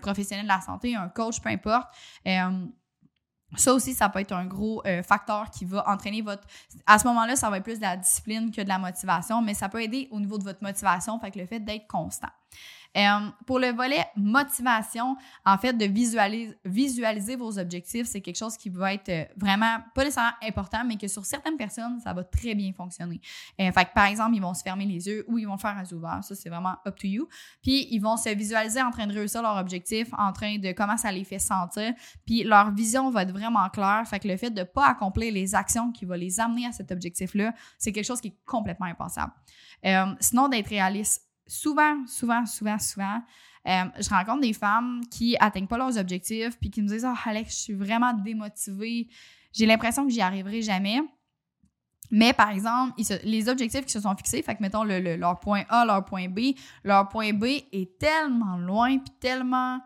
professionnel 0.00 0.44
de 0.44 0.48
la 0.48 0.60
santé, 0.60 0.94
un 0.94 1.08
coach, 1.08 1.40
peu 1.40 1.48
importe. 1.48 1.88
Euh, 2.26 2.66
ça 3.56 3.72
aussi, 3.72 3.94
ça 3.94 4.08
peut 4.08 4.20
être 4.20 4.32
un 4.32 4.44
gros 4.44 4.82
euh, 4.86 5.02
facteur 5.02 5.50
qui 5.50 5.64
va 5.64 5.88
entraîner 5.88 6.20
votre. 6.20 6.42
À 6.86 6.98
ce 6.98 7.06
moment-là, 7.08 7.34
ça 7.34 7.48
va 7.48 7.58
être 7.58 7.64
plus 7.64 7.78
de 7.78 7.82
la 7.82 7.96
discipline 7.96 8.50
que 8.50 8.60
de 8.60 8.68
la 8.68 8.78
motivation, 8.78 9.40
mais 9.40 9.54
ça 9.54 9.68
peut 9.68 9.82
aider 9.82 10.08
au 10.10 10.20
niveau 10.20 10.36
de 10.38 10.44
votre 10.44 10.62
motivation, 10.62 11.18
fait 11.18 11.30
que 11.30 11.38
le 11.38 11.46
fait 11.46 11.60
d'être 11.60 11.86
constant. 11.86 12.28
Euh, 12.96 13.28
pour 13.46 13.58
le 13.58 13.68
volet 13.68 14.04
motivation, 14.16 15.16
en 15.44 15.58
fait, 15.58 15.72
de 15.74 15.84
visualiser, 16.64 17.36
vos 17.36 17.58
objectifs, 17.58 18.06
c'est 18.06 18.20
quelque 18.20 18.38
chose 18.38 18.56
qui 18.56 18.70
va 18.70 18.94
être 18.94 19.08
euh, 19.10 19.24
vraiment 19.36 19.78
pas 19.94 20.04
nécessairement 20.04 20.32
important, 20.42 20.84
mais 20.84 20.96
que 20.96 21.06
sur 21.06 21.24
certaines 21.24 21.56
personnes, 21.56 22.00
ça 22.00 22.12
va 22.12 22.24
très 22.24 22.54
bien 22.54 22.72
fonctionner. 22.72 23.20
Euh, 23.60 23.70
fait 23.70 23.84
que, 23.84 23.92
par 23.94 24.06
exemple, 24.06 24.34
ils 24.34 24.42
vont 24.42 24.54
se 24.54 24.62
fermer 24.62 24.86
les 24.86 25.06
yeux 25.06 25.24
ou 25.28 25.38
ils 25.38 25.46
vont 25.46 25.58
faire 25.58 25.76
un 25.76 25.84
ouvert. 25.94 26.20
Ça, 26.22 26.34
c'est 26.34 26.48
vraiment 26.48 26.76
up 26.86 26.96
to 26.96 27.06
you. 27.06 27.28
Puis, 27.62 27.86
ils 27.90 28.00
vont 28.00 28.16
se 28.16 28.30
visualiser 28.30 28.82
en 28.82 28.90
train 28.90 29.06
de 29.06 29.12
réussir 29.12 29.42
leur 29.42 29.56
objectif, 29.56 30.08
en 30.16 30.32
train 30.32 30.58
de 30.58 30.72
comment 30.72 30.96
ça 30.96 31.12
les 31.12 31.24
fait 31.24 31.38
sentir. 31.38 31.92
Puis, 32.26 32.42
leur 32.42 32.72
vision 32.72 33.10
va 33.10 33.22
être 33.22 33.32
vraiment 33.32 33.68
claire. 33.68 34.02
Fait 34.06 34.18
que 34.18 34.26
le 34.26 34.36
fait 34.36 34.50
de 34.50 34.60
ne 34.60 34.64
pas 34.64 34.86
accomplir 34.86 35.32
les 35.32 35.54
actions 35.54 35.92
qui 35.92 36.04
vont 36.04 36.14
les 36.14 36.40
amener 36.40 36.66
à 36.66 36.72
cet 36.72 36.90
objectif-là, 36.90 37.52
c'est 37.76 37.92
quelque 37.92 38.06
chose 38.06 38.20
qui 38.20 38.28
est 38.28 38.38
complètement 38.46 38.86
impensable. 38.86 39.32
sinon, 40.20 40.48
d'être 40.48 40.68
réaliste 40.68 41.27
souvent, 41.48 42.06
souvent, 42.06 42.46
souvent, 42.46 42.78
souvent, 42.78 43.20
euh, 43.66 43.84
je 44.00 44.08
rencontre 44.08 44.42
des 44.42 44.52
femmes 44.52 45.00
qui 45.10 45.36
atteignent 45.40 45.66
pas 45.66 45.78
leurs 45.78 45.98
objectifs 45.98 46.58
puis 46.60 46.70
qui 46.70 46.80
me 46.80 46.88
disent 46.88 47.06
Oh, 47.08 47.16
Alex, 47.24 47.54
je 47.56 47.60
suis 47.62 47.74
vraiment 47.74 48.12
démotivée. 48.12 49.08
J'ai 49.52 49.66
l'impression 49.66 50.06
que 50.06 50.12
j'y 50.12 50.20
arriverai 50.20 50.62
jamais. 50.62 51.00
Mais 52.10 52.32
par 52.32 52.50
exemple, 52.50 52.94
les 53.24 53.48
objectifs 53.48 53.84
qui 53.84 53.92
se 53.92 54.00
sont 54.00 54.16
fixés, 54.16 54.42
fait 54.42 54.54
que 54.54 54.62
mettons 54.62 54.84
le, 54.84 55.16
leur 55.16 55.40
point 55.40 55.64
A, 55.68 55.84
leur 55.84 56.04
point 56.04 56.28
B, 56.28 56.54
leur 56.82 57.08
point 57.08 57.32
B 57.32 57.44
est 57.72 57.98
tellement 57.98 58.56
loin 58.56 58.98
puis 58.98 59.12
tellement 59.20 59.80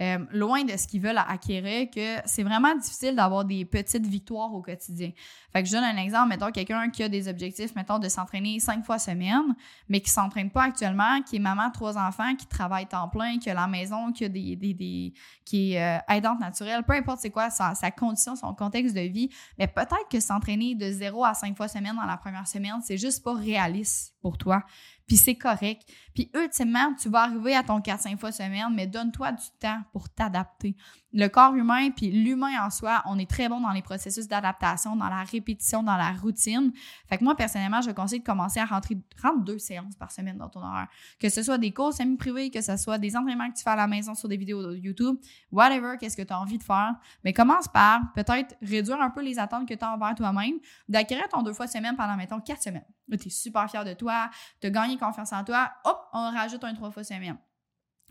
euh, 0.00 0.18
loin 0.32 0.64
de 0.64 0.76
ce 0.76 0.88
qu'ils 0.88 1.00
veulent 1.00 1.18
acquérir 1.18 1.88
que 1.88 2.16
c'est 2.24 2.42
vraiment 2.42 2.74
difficile 2.74 3.14
d'avoir 3.14 3.44
des 3.44 3.64
petites 3.64 4.06
victoires 4.06 4.52
au 4.52 4.60
quotidien. 4.60 5.12
Fait 5.52 5.62
que 5.62 5.68
je 5.68 5.72
donne 5.72 5.84
un 5.84 5.96
exemple, 5.96 6.30
mettons 6.30 6.50
quelqu'un 6.50 6.90
qui 6.90 7.04
a 7.04 7.08
des 7.08 7.28
objectifs, 7.28 7.76
mettons, 7.76 8.00
de 8.00 8.08
s'entraîner 8.08 8.58
cinq 8.58 8.84
fois 8.84 8.98
semaine, 8.98 9.54
mais 9.88 10.00
qui 10.00 10.10
s'entraîne 10.10 10.50
pas 10.50 10.64
actuellement, 10.64 11.22
qui 11.22 11.36
est 11.36 11.38
maman, 11.38 11.70
trois 11.70 11.96
enfants, 11.96 12.34
qui 12.34 12.46
travaille 12.46 12.86
temps 12.86 13.08
plein, 13.08 13.38
qui 13.38 13.50
a 13.50 13.54
la 13.54 13.68
maison, 13.68 14.10
qui 14.10 14.24
a 14.24 14.28
des, 14.28 14.56
des, 14.56 14.74
des 14.74 15.14
qui 15.44 15.74
est 15.74 15.80
euh, 15.80 15.98
aidante 16.08 16.40
naturelle, 16.40 16.82
peu 16.82 16.94
importe 16.94 17.20
c'est 17.20 17.30
quoi 17.30 17.50
sa, 17.50 17.76
sa, 17.76 17.92
condition, 17.92 18.34
son 18.34 18.52
contexte 18.52 18.96
de 18.96 19.02
vie, 19.02 19.30
mais 19.58 19.68
peut-être 19.68 20.08
que 20.10 20.18
s'entraîner 20.18 20.74
de 20.74 20.90
zéro 20.90 21.24
à 21.24 21.34
cinq 21.34 21.56
fois 21.56 21.68
semaine 21.68 21.94
dans 21.94 22.06
la 22.06 22.16
première 22.16 22.48
semaine, 22.48 22.80
c'est 22.82 22.98
juste 22.98 23.22
pas 23.22 23.34
réaliste 23.34 24.14
pour 24.20 24.38
toi 24.38 24.64
puis 25.06 25.16
c'est 25.16 25.34
correct. 25.34 25.82
Puis 26.14 26.30
ultimement, 26.34 26.94
tu 26.94 27.08
vas 27.08 27.22
arriver 27.22 27.56
à 27.56 27.62
ton 27.62 27.80
4-5 27.80 28.16
fois 28.18 28.30
semaine, 28.30 28.72
mais 28.72 28.86
donne-toi 28.86 29.32
du 29.32 29.44
temps 29.58 29.80
pour 29.92 30.08
t'adapter. 30.08 30.76
Le 31.12 31.28
corps 31.28 31.54
humain, 31.54 31.90
puis 31.90 32.10
l'humain 32.10 32.64
en 32.64 32.70
soi, 32.70 33.02
on 33.06 33.18
est 33.18 33.28
très 33.30 33.48
bon 33.48 33.60
dans 33.60 33.70
les 33.70 33.82
processus 33.82 34.26
d'adaptation, 34.26 34.96
dans 34.96 35.08
la 35.08 35.22
répétition, 35.22 35.82
dans 35.82 35.96
la 35.96 36.12
routine. 36.12 36.72
Fait 37.08 37.18
que 37.18 37.24
moi, 37.24 37.36
personnellement, 37.36 37.80
je 37.80 37.90
conseille 37.92 38.20
de 38.20 38.24
commencer 38.24 38.58
à 38.58 38.64
rentrer, 38.64 38.96
rentrer 39.22 39.44
deux 39.44 39.58
séances 39.58 39.94
par 39.96 40.10
semaine 40.10 40.38
dans 40.38 40.48
ton 40.48 40.60
horaire. 40.60 40.88
Que 41.20 41.28
ce 41.28 41.42
soit 41.42 41.58
des 41.58 41.72
cours 41.72 41.92
semi-privés, 41.92 42.50
que 42.50 42.60
ce 42.60 42.76
soit 42.76 42.98
des 42.98 43.16
entraînements 43.16 43.48
que 43.50 43.56
tu 43.56 43.62
fais 43.62 43.70
à 43.70 43.76
la 43.76 43.86
maison 43.86 44.14
sur 44.14 44.28
des 44.28 44.36
vidéos 44.36 44.62
de 44.62 44.76
YouTube, 44.76 45.16
whatever, 45.52 45.96
qu'est-ce 46.00 46.16
que 46.16 46.22
tu 46.22 46.32
as 46.32 46.40
envie 46.40 46.58
de 46.58 46.64
faire. 46.64 46.94
Mais 47.22 47.32
commence 47.32 47.68
par 47.68 48.12
peut-être 48.14 48.56
réduire 48.60 49.00
un 49.00 49.10
peu 49.10 49.22
les 49.22 49.38
attentes 49.38 49.68
que 49.68 49.74
tu 49.74 49.84
as 49.84 49.92
envers 49.92 50.14
toi-même, 50.14 50.58
d'acquérir 50.88 51.28
ton 51.28 51.42
deux 51.42 51.52
fois 51.52 51.66
semaine 51.66 51.96
pendant, 51.96 52.16
mettons, 52.16 52.40
quatre 52.40 52.62
semaines. 52.62 52.86
Tu 53.10 53.28
es 53.28 53.30
super 53.30 53.70
fier 53.70 53.84
de 53.84 53.94
toi, 53.94 54.30
tu 54.60 54.66
as 54.66 54.70
gagné 54.70 54.96
confiance 54.96 55.32
en 55.32 55.44
toi, 55.44 55.70
hop, 55.84 56.03
on 56.12 56.30
rajoute 56.30 56.62
un 56.64 56.74
trois 56.74 56.90
fois 56.90 57.04
semaine. 57.04 57.36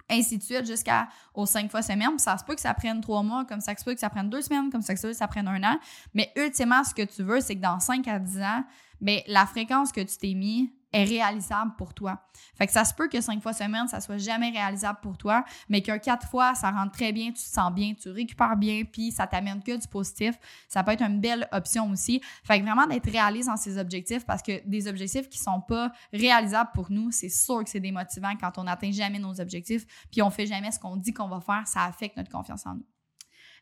Ainsi 0.09 0.37
de 0.37 0.43
suite 0.43 0.65
jusqu'aux 0.65 1.45
cinq 1.45 1.71
fois 1.71 1.81
semaine. 1.81 2.19
ça 2.19 2.37
se 2.37 2.43
peut 2.43 2.55
que 2.55 2.61
ça 2.61 2.73
prenne 2.73 2.99
trois 3.01 3.23
mois, 3.23 3.45
comme 3.45 3.61
ça 3.61 3.75
se 3.75 3.83
peut 3.83 3.93
que 3.93 3.99
ça 3.99 4.09
prenne 4.09 4.29
deux 4.29 4.41
semaines, 4.41 4.69
comme 4.69 4.81
ça 4.81 4.95
se 4.95 5.01
peut 5.01 5.09
que 5.09 5.17
ça 5.17 5.27
prenne 5.27 5.47
un 5.47 5.63
an. 5.63 5.79
Mais 6.13 6.31
ultimement, 6.35 6.83
ce 6.83 6.93
que 6.93 7.03
tu 7.03 7.23
veux, 7.23 7.39
c'est 7.39 7.55
que 7.55 7.61
dans 7.61 7.79
cinq 7.79 8.07
à 8.07 8.19
dix 8.19 8.41
ans, 8.41 8.63
bien, 8.99 9.21
la 9.27 9.45
fréquence 9.45 9.91
que 9.91 10.01
tu 10.01 10.17
t'es 10.17 10.33
mis, 10.33 10.73
est 10.93 11.03
réalisable 11.03 11.73
pour 11.77 11.93
toi. 11.93 12.19
Fait 12.55 12.67
que 12.67 12.71
ça 12.71 12.85
se 12.85 12.93
peut 12.93 13.07
que 13.07 13.19
cinq 13.19 13.41
fois 13.41 13.53
semaine, 13.53 13.87
ça 13.87 13.99
soit 13.99 14.17
jamais 14.17 14.51
réalisable 14.51 14.99
pour 15.01 15.17
toi, 15.17 15.43
mais 15.69 15.81
qu'un 15.81 15.97
quatre 15.97 16.27
fois, 16.27 16.55
ça 16.55 16.71
rentre 16.71 16.91
très 16.91 17.11
bien, 17.11 17.27
tu 17.27 17.33
te 17.33 17.39
sens 17.39 17.73
bien, 17.73 17.93
tu 17.93 18.09
récupères 18.09 18.55
bien, 18.55 18.83
puis 18.85 19.11
ça 19.11 19.27
t'amène 19.27 19.61
que 19.61 19.75
du 19.75 19.87
positif. 19.87 20.35
Ça 20.67 20.83
peut 20.83 20.91
être 20.91 21.03
une 21.03 21.19
belle 21.19 21.47
option 21.51 21.89
aussi. 21.89 22.21
Fait 22.43 22.61
vraiment 22.61 22.85
d'être 22.87 23.09
réaliste 23.09 23.49
dans 23.49 23.57
ces 23.57 23.77
objectifs 23.77 24.25
parce 24.25 24.41
que 24.41 24.65
des 24.67 24.87
objectifs 24.87 25.27
qui 25.29 25.39
sont 25.39 25.61
pas 25.61 25.91
réalisables 26.11 26.71
pour 26.73 26.91
nous, 26.91 27.11
c'est 27.11 27.29
sûr 27.29 27.63
que 27.63 27.69
c'est 27.69 27.79
démotivant 27.79 28.33
quand 28.39 28.57
on 28.57 28.63
n'atteint 28.63 28.91
jamais 28.91 29.19
nos 29.19 29.41
objectifs, 29.41 29.85
puis 30.11 30.21
on 30.21 30.29
fait 30.29 30.45
jamais 30.45 30.71
ce 30.71 30.79
qu'on 30.79 30.95
dit 30.95 31.13
qu'on 31.13 31.27
va 31.27 31.41
faire, 31.41 31.67
ça 31.67 31.83
affecte 31.85 32.17
notre 32.17 32.31
confiance 32.31 32.65
en 32.65 32.75
nous. 32.75 32.85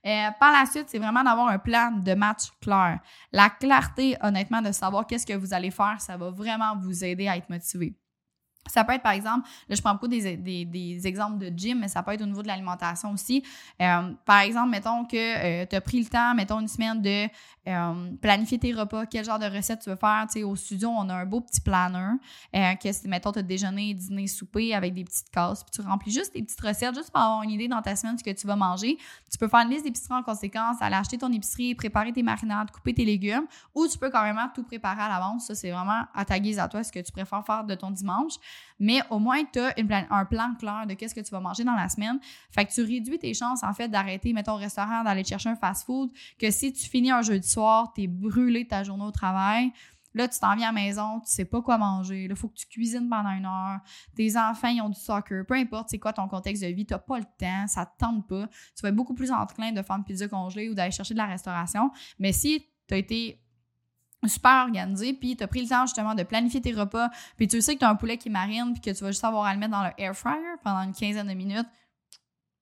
Euh, 0.05 0.29
par 0.39 0.51
la 0.51 0.65
suite, 0.65 0.85
c'est 0.87 0.97
vraiment 0.97 1.23
d'avoir 1.23 1.49
un 1.49 1.59
plan 1.59 1.91
de 1.91 2.13
match 2.13 2.49
clair. 2.59 2.99
La 3.31 3.49
clarté, 3.49 4.17
honnêtement, 4.21 4.61
de 4.61 4.71
savoir 4.71 5.05
qu'est-ce 5.05 5.25
que 5.25 5.33
vous 5.33 5.53
allez 5.53 5.71
faire, 5.71 5.97
ça 5.99 6.17
va 6.17 6.31
vraiment 6.31 6.75
vous 6.77 7.03
aider 7.03 7.27
à 7.27 7.37
être 7.37 7.49
motivé. 7.49 7.95
Ça 8.67 8.83
peut 8.83 8.93
être, 8.93 9.01
par 9.01 9.13
exemple, 9.13 9.47
là, 9.67 9.75
je 9.75 9.81
prends 9.81 9.93
beaucoup 9.93 10.07
des, 10.07 10.37
des, 10.37 11.07
exemples 11.07 11.39
de 11.39 11.51
gym, 11.55 11.79
mais 11.79 11.87
ça 11.87 12.03
peut 12.03 12.11
être 12.11 12.21
au 12.21 12.25
niveau 12.25 12.43
de 12.43 12.47
l'alimentation 12.47 13.11
aussi. 13.11 13.43
Euh, 13.81 14.13
par 14.23 14.41
exemple, 14.41 14.69
mettons 14.69 15.03
que 15.05 15.17
euh, 15.17 15.65
tu 15.67 15.75
as 15.75 15.81
pris 15.81 15.99
le 15.99 16.05
temps, 16.05 16.35
mettons 16.35 16.59
une 16.59 16.67
semaine 16.67 17.01
de 17.01 17.27
euh, 17.67 18.11
planifier 18.21 18.59
tes 18.59 18.71
repas, 18.71 19.05
quel 19.07 19.25
genre 19.25 19.39
de 19.39 19.45
recette 19.45 19.81
tu 19.81 19.89
veux 19.89 19.95
faire. 19.95 20.25
Tu 20.27 20.39
sais, 20.39 20.43
au 20.43 20.55
studio, 20.55 20.89
on 20.89 21.09
a 21.09 21.15
un 21.15 21.25
beau 21.25 21.41
petit 21.41 21.59
planner. 21.59 22.17
Que, 22.53 23.07
mettons, 23.07 23.31
tu 23.31 23.39
as 23.39 23.43
déjeuner, 23.43 23.93
dîner, 23.93 24.27
souper 24.27 24.75
avec 24.75 24.93
des 24.93 25.03
petites 25.03 25.29
cases. 25.31 25.63
Puis 25.63 25.71
tu 25.71 25.81
remplis 25.81 26.11
juste 26.11 26.33
des 26.33 26.43
petites 26.43 26.61
recettes, 26.61 26.95
juste 26.95 27.11
pour 27.11 27.21
avoir 27.21 27.43
une 27.43 27.51
idée 27.51 27.67
dans 27.67 27.81
ta 27.81 27.95
semaine 27.95 28.15
de 28.15 28.19
ce 28.19 28.23
que 28.23 28.31
tu 28.31 28.45
vas 28.45 28.55
manger. 28.55 28.97
Tu 29.31 29.37
peux 29.37 29.47
faire 29.47 29.61
une 29.61 29.69
liste 29.69 29.85
d'épicerie 29.85 30.13
en 30.13 30.23
conséquence, 30.23 30.77
aller 30.81 30.95
acheter 30.95 31.17
ton 31.17 31.31
épicerie, 31.31 31.73
préparer 31.73 32.13
tes 32.13 32.23
marinades, 32.23 32.69
couper 32.71 32.93
tes 32.93 33.05
légumes. 33.05 33.47
Ou 33.73 33.87
tu 33.87 33.97
peux 33.97 34.09
carrément 34.09 34.47
tout 34.53 34.63
préparer 34.63 35.01
à 35.01 35.09
l'avance. 35.09 35.47
Ça, 35.47 35.55
c'est 35.55 35.71
vraiment 35.71 36.03
à 36.13 36.25
ta 36.25 36.39
guise 36.39 36.59
à 36.59 36.67
toi 36.67 36.83
ce 36.83 36.91
que 36.91 36.99
tu 36.99 37.11
préfères 37.11 37.43
faire 37.45 37.63
de 37.63 37.75
ton 37.75 37.91
dimanche. 37.91 38.33
Mais 38.79 39.01
au 39.09 39.19
moins, 39.19 39.43
tu 39.45 39.59
as 39.59 39.73
un 40.09 40.25
plan 40.25 40.55
clair 40.55 40.85
de 40.87 40.93
qu'est-ce 40.95 41.13
que 41.13 41.21
tu 41.21 41.31
vas 41.31 41.39
manger 41.39 41.63
dans 41.63 41.75
la 41.75 41.87
semaine. 41.89 42.19
Fait 42.51 42.65
que 42.65 42.73
tu 42.73 42.81
réduis 42.81 43.19
tes 43.19 43.33
chances, 43.33 43.63
en 43.63 43.73
fait, 43.73 43.87
d'arrêter, 43.87 44.33
mettons, 44.33 44.53
au 44.53 44.57
restaurant, 44.57 45.03
d'aller 45.03 45.23
chercher 45.23 45.49
un 45.49 45.55
fast-food. 45.55 46.11
Que 46.39 46.49
si 46.51 46.73
tu 46.73 46.89
finis 46.89 47.11
un 47.11 47.21
jeudi 47.21 47.47
soir, 47.47 47.93
tu 47.93 48.03
es 48.03 48.07
brûlé 48.07 48.67
ta 48.67 48.83
journée 48.83 49.05
au 49.05 49.11
travail. 49.11 49.71
Là, 50.13 50.27
tu 50.27 50.39
t'en 50.39 50.55
viens 50.55 50.69
à 50.69 50.71
la 50.73 50.81
maison, 50.81 51.19
tu 51.21 51.31
sais 51.31 51.45
pas 51.45 51.61
quoi 51.61 51.77
manger. 51.77 52.27
Là, 52.27 52.33
il 52.33 52.37
faut 52.37 52.49
que 52.49 52.55
tu 52.55 52.67
cuisines 52.67 53.07
pendant 53.09 53.29
une 53.29 53.45
heure. 53.45 53.79
Tes 54.15 54.37
enfants, 54.37 54.67
ils 54.67 54.81
ont 54.81 54.89
du 54.89 54.99
soccer. 54.99 55.45
Peu 55.45 55.53
importe 55.53 55.89
c'est 55.89 55.99
quoi 55.99 56.11
ton 56.11 56.27
contexte 56.27 56.63
de 56.63 56.67
vie, 56.67 56.85
tu 56.85 56.93
n'as 56.93 56.99
pas 56.99 57.17
le 57.17 57.25
temps, 57.37 57.67
ça 57.67 57.85
te 57.85 57.97
tente 57.97 58.27
pas. 58.27 58.47
Tu 58.75 58.81
vas 58.81 58.89
être 58.89 58.95
beaucoup 58.95 59.13
plus 59.13 59.31
enclin 59.31 59.71
de 59.71 59.81
faire 59.81 59.95
une 59.95 60.03
pizza 60.03 60.27
congelée 60.27 60.69
ou 60.69 60.73
d'aller 60.73 60.91
chercher 60.91 61.13
de 61.13 61.19
la 61.19 61.27
restauration. 61.27 61.91
Mais 62.19 62.33
si 62.33 62.67
tu 62.87 62.93
as 62.93 62.97
été 62.97 63.41
super 64.27 64.63
organisé, 64.63 65.13
puis 65.13 65.35
tu 65.35 65.43
as 65.43 65.47
pris 65.47 65.61
le 65.61 65.67
temps 65.67 65.85
justement 65.85 66.15
de 66.15 66.23
planifier 66.23 66.61
tes 66.61 66.73
repas, 66.73 67.09
puis 67.37 67.47
tu 67.47 67.61
sais 67.61 67.73
que 67.75 67.79
tu 67.79 67.85
as 67.85 67.89
un 67.89 67.95
poulet 67.95 68.17
qui 68.17 68.29
marine, 68.29 68.73
puis 68.73 68.81
que 68.81 68.95
tu 68.95 69.03
vas 69.03 69.11
juste 69.11 69.23
avoir 69.23 69.45
à 69.45 69.53
le 69.53 69.59
mettre 69.59 69.71
dans 69.71 69.83
le 69.83 69.91
air 69.97 70.15
fryer 70.15 70.57
pendant 70.63 70.81
une 70.81 70.93
quinzaine 70.93 71.27
de 71.27 71.33
minutes, 71.33 71.67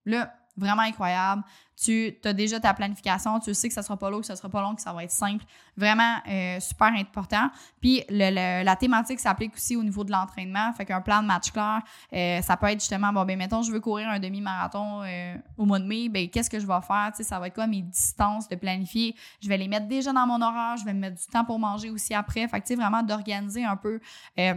là, 0.05 0.33
vraiment 0.55 0.81
incroyable 0.81 1.43
tu 1.81 2.13
as 2.25 2.33
déjà 2.33 2.59
ta 2.59 2.73
planification, 2.73 3.39
tu 3.39 3.53
sais 3.53 3.69
que 3.69 3.73
ça 3.73 3.81
sera 3.81 3.95
pas 3.95 4.09
long, 4.09 4.19
que 4.19 4.25
ça 4.25 4.35
sera 4.35 4.49
pas 4.49 4.61
long, 4.61 4.75
que 4.75 4.81
ça 4.81 4.91
va 4.91 5.05
être 5.05 5.11
simple. 5.11 5.45
Vraiment 5.77 6.17
euh, 6.27 6.59
super 6.59 6.87
important. 6.87 7.49
Puis 7.79 8.03
la 8.09 8.75
thématique 8.75 9.19
s'applique 9.19 9.53
aussi 9.55 9.77
au 9.77 9.83
niveau 9.83 10.03
de 10.03 10.11
l'entraînement. 10.11 10.73
Fait 10.73 10.85
qu'un 10.85 10.99
plan 10.99 11.21
de 11.21 11.27
match 11.27 11.51
clair, 11.51 11.79
euh, 12.11 12.41
ça 12.41 12.57
peut 12.57 12.67
être 12.67 12.81
justement, 12.81 13.13
bon, 13.13 13.23
ben 13.23 13.37
mettons, 13.37 13.61
je 13.61 13.71
veux 13.71 13.79
courir 13.79 14.09
un 14.09 14.19
demi-marathon 14.19 15.03
euh, 15.03 15.35
au 15.57 15.65
mois 15.65 15.79
de 15.79 15.85
mai, 15.85 16.09
ben 16.09 16.27
qu'est-ce 16.27 16.49
que 16.49 16.59
je 16.59 16.67
vais 16.67 16.81
faire? 16.85 17.11
Tu 17.11 17.17
sais, 17.17 17.23
ça 17.23 17.39
va 17.39 17.47
être 17.47 17.55
quoi 17.55 17.67
mes 17.67 17.81
distances 17.81 18.49
de 18.49 18.55
planifier? 18.55 19.15
Je 19.41 19.47
vais 19.47 19.57
les 19.57 19.69
mettre 19.69 19.87
déjà 19.87 20.11
dans 20.11 20.27
mon 20.27 20.41
horaire, 20.41 20.75
je 20.77 20.83
vais 20.83 20.93
me 20.93 20.99
mettre 20.99 21.17
du 21.17 21.27
temps 21.27 21.45
pour 21.45 21.59
manger 21.59 21.89
aussi 21.91 22.13
après. 22.13 22.45
Fait 22.49 22.59
que 22.59 22.67
tu 22.67 22.73
sais, 22.73 22.75
vraiment 22.75 23.03
d'organiser 23.03 23.63
un 23.63 23.77
peu 23.77 24.01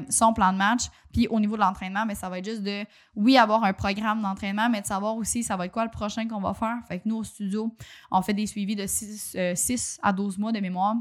son 0.09 0.33
plan 0.33 0.53
de 0.53 0.59
match. 0.59 0.87
Puis 1.13 1.29
au 1.29 1.39
niveau 1.39 1.57
de 1.57 1.61
l'entraînement, 1.61 2.07
mais 2.07 2.15
ben, 2.15 2.21
ça 2.21 2.29
va 2.29 2.39
être 2.39 2.45
juste 2.45 2.63
de, 2.63 2.85
oui, 3.17 3.37
avoir 3.37 3.63
un 3.65 3.73
programme 3.75 4.23
d'entraînement, 4.23 4.69
mais 4.71 4.81
de 4.81 4.87
savoir 4.87 5.17
aussi 5.17 5.43
ça 5.43 5.57
va 5.57 5.67
être 5.67 5.73
quoi 5.73 5.85
le 5.85 5.91
prochain 5.91 6.27
qu'on 6.27 6.41
va 6.41 6.55
faire. 6.55 6.79
Fait 6.89 6.99
que 6.99 7.03
nous, 7.09 7.12
au 7.19 7.25
studio, 7.25 7.75
on 8.11 8.23
fait 8.23 8.35
des 8.35 8.47
suivis 8.47 8.77
de 8.77 8.87
6, 8.87 9.37
6 9.55 9.99
euh, 10.03 10.09
à 10.09 10.13
12 10.13 10.39
mois 10.39 10.53
de 10.53 10.61
mémoire. 10.61 10.97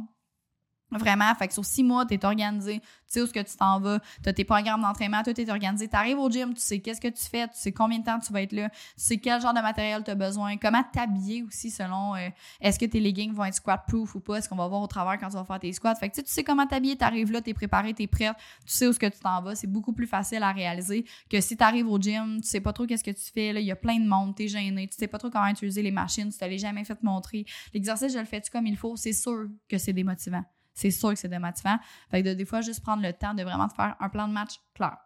Vraiment, 0.92 1.34
fait 1.36 1.48
que 1.48 1.54
sur 1.54 1.64
six 1.64 1.84
mois, 1.84 2.06
tu 2.06 2.16
es 2.16 2.26
organisé, 2.26 2.80
tu 2.82 2.86
sais 3.08 3.22
où 3.22 3.26
ce 3.26 3.32
que 3.32 3.40
tu 3.40 3.56
t'en 3.56 3.80
vas, 3.80 4.00
tu 4.22 4.28
as 4.28 4.34
tes 4.34 4.44
programmes 4.44 4.82
d'entraînement, 4.82 5.24
tout 5.24 5.40
est 5.40 5.50
organisé. 5.50 5.88
Tu 5.88 5.96
arrives 5.96 6.20
au 6.20 6.30
gym, 6.30 6.54
tu 6.54 6.60
sais 6.60 6.80
qu'est-ce 6.80 7.00
que 7.00 7.08
tu 7.08 7.24
fais, 7.24 7.48
tu 7.48 7.54
sais 7.56 7.72
combien 7.72 8.00
de 8.00 8.04
temps 8.04 8.20
tu 8.20 8.34
vas 8.34 8.42
être 8.42 8.52
là, 8.52 8.70
tu 8.70 8.78
sais 8.98 9.18
quel 9.18 9.42
genre 9.42 9.54
de 9.54 9.62
matériel 9.62 10.04
tu 10.04 10.12
as 10.12 10.16
besoin, 10.16 10.58
comment 10.58 10.84
t'habiller 10.92 11.44
aussi 11.44 11.72
selon 11.72 12.16
euh, 12.16 12.28
est-ce 12.60 12.78
que 12.78 12.86
tes 12.86 13.00
leggings 13.00 13.32
vont 13.34 13.46
être 13.46 13.56
squat 13.56 13.82
proof 13.88 14.16
ou 14.16 14.20
pas, 14.20 14.36
est-ce 14.36 14.50
qu'on 14.50 14.58
va 14.58 14.68
voir 14.68 14.82
au 14.82 14.88
travers 14.88 15.18
quand 15.18 15.30
tu 15.30 15.36
vas 15.36 15.46
faire 15.46 15.60
tes 15.60 15.72
squats. 15.72 15.96
Fait 15.96 16.10
que 16.10 16.16
tu 16.16 16.24
sais 16.26 16.44
comment 16.44 16.68
t'habiller, 16.68 16.98
tu 16.98 17.06
arrives 17.06 17.32
là, 17.32 17.42
tu 17.42 17.52
es 17.52 17.54
préparé, 17.54 17.94
tu 17.94 18.04
es 18.04 18.08
prête, 18.08 18.36
tu 18.66 18.74
sais 18.74 18.88
où 18.88 18.94
ce 18.94 19.00
que 19.00 19.06
tu 19.06 19.20
t'en 19.20 19.42
vas. 19.42 19.56
C'est 19.56 19.68
beaucoup 19.68 19.94
plus 19.94 20.08
facile 20.08 20.44
à 20.44 20.52
réaliser 20.52 21.06
que 21.30 21.40
si 21.40 21.56
tu 21.56 21.64
arrives 21.64 21.88
au 21.88 22.00
gym, 22.00 22.42
tu 22.42 22.48
sais 22.50 22.60
pas 22.60 22.74
trop 22.74 22.86
qu'est-ce 22.86 23.04
que 23.04 23.12
tu 23.12 23.32
fais, 23.34 23.50
il 23.50 23.66
y 23.66 23.72
a 23.72 23.78
plein 23.78 23.98
de 23.98 24.08
monde, 24.08 24.36
tu 24.36 24.44
es 24.44 24.48
gêné, 24.50 24.88
tu 24.88 24.98
sais 24.98 25.08
pas 25.08 25.18
trop 25.18 25.30
comment 25.30 25.48
utiliser 25.48 25.82
les 25.82 25.92
machines, 25.92 26.30
tu 26.30 26.38
t'as 26.38 26.58
jamais 26.58 26.84
fait 26.84 27.02
montrer. 27.02 27.46
L'exercice, 27.74 28.12
je 28.12 28.20
le 28.20 28.26
fais-tu 28.26 28.52
comme 28.52 28.68
il 28.68 28.76
faut, 28.76 28.98
c'est 28.98 29.14
sûr 29.14 29.48
que 29.70 29.78
c'est 29.78 29.94
démotivant 29.94 30.44
c'est 30.74 30.92
sûr 30.92 31.10
que 31.10 31.16
c'est 31.16 31.28
démotivant. 31.28 31.78
Fait 32.10 32.24
que 32.24 32.30
de, 32.30 32.34
des 32.34 32.46
fois, 32.46 32.62
juste 32.62 32.82
prendre 32.82 33.04
le 33.04 33.14
temps 33.14 33.34
de 33.34 33.44
vraiment 33.44 33.70
faire 33.70 33.96
un 34.00 34.10
plan 34.10 34.28
de 34.28 34.34
match 34.34 34.56
clair. 34.74 34.98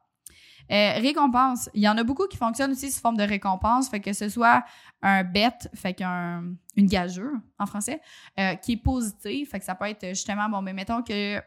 Euh, 0.71 0.93
récompense. 0.99 1.69
Il 1.75 1.81
y 1.81 1.87
en 1.87 1.97
a 1.97 2.03
beaucoup 2.03 2.27
qui 2.27 2.37
fonctionnent 2.37 2.71
aussi 2.71 2.91
sous 2.91 2.99
forme 2.99 3.17
de 3.17 3.23
récompense. 3.23 3.89
Fait 3.89 3.99
que 3.99 4.13
ce 4.13 4.29
soit 4.29 4.63
un 5.01 5.23
bet, 5.23 5.51
fait 5.75 5.93
qu'un 5.93 6.55
une 6.75 6.87
gageure 6.87 7.33
en 7.59 7.65
français, 7.67 8.01
euh, 8.39 8.55
qui 8.55 8.73
est 8.73 8.77
positif. 8.77 9.51
Fait 9.51 9.59
que 9.59 9.65
ça 9.65 9.75
peut 9.75 9.85
être 9.85 10.07
justement, 10.09 10.49
bon, 10.49 10.61
mais 10.61 10.73
mettons 10.73 11.03
que 11.03 11.39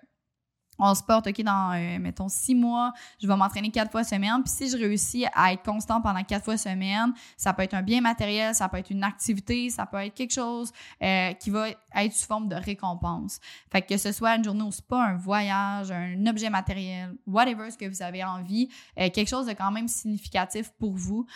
on 0.78 0.94
se 0.94 1.02
porte, 1.02 1.26
OK, 1.26 1.42
dans, 1.42 1.72
euh, 1.74 1.98
mettons, 1.98 2.28
six 2.28 2.54
mois, 2.54 2.92
je 3.20 3.26
vais 3.26 3.36
m'entraîner 3.36 3.70
quatre 3.70 3.90
fois 3.90 4.04
semaine. 4.04 4.42
Puis 4.44 4.52
si 4.52 4.70
je 4.70 4.76
réussis 4.76 5.26
à 5.34 5.52
être 5.52 5.62
constant 5.62 6.00
pendant 6.00 6.22
quatre 6.22 6.44
fois 6.44 6.56
semaine, 6.56 7.12
ça 7.36 7.52
peut 7.52 7.62
être 7.62 7.74
un 7.74 7.82
bien 7.82 8.00
matériel, 8.00 8.54
ça 8.54 8.68
peut 8.68 8.78
être 8.78 8.90
une 8.90 9.04
activité, 9.04 9.70
ça 9.70 9.86
peut 9.86 9.98
être 9.98 10.14
quelque 10.14 10.32
chose 10.32 10.72
euh, 11.02 11.32
qui 11.34 11.50
va 11.50 11.68
être 11.68 12.12
sous 12.12 12.26
forme 12.26 12.48
de 12.48 12.56
récompense. 12.56 13.40
Fait 13.70 13.82
que 13.82 13.96
ce 13.96 14.12
soit 14.12 14.36
une 14.36 14.44
journée 14.44 14.62
au 14.62 14.70
spa, 14.70 14.96
un 14.96 15.16
voyage, 15.16 15.90
un 15.90 16.26
objet 16.26 16.50
matériel, 16.50 17.14
whatever 17.26 17.70
ce 17.70 17.76
que 17.76 17.88
vous 17.88 18.02
avez 18.02 18.24
envie, 18.24 18.68
euh, 18.98 19.10
quelque 19.10 19.28
chose 19.28 19.46
de 19.46 19.52
quand 19.52 19.70
même 19.70 19.88
significatif 19.88 20.70
pour 20.78 20.94
vous 20.94 21.26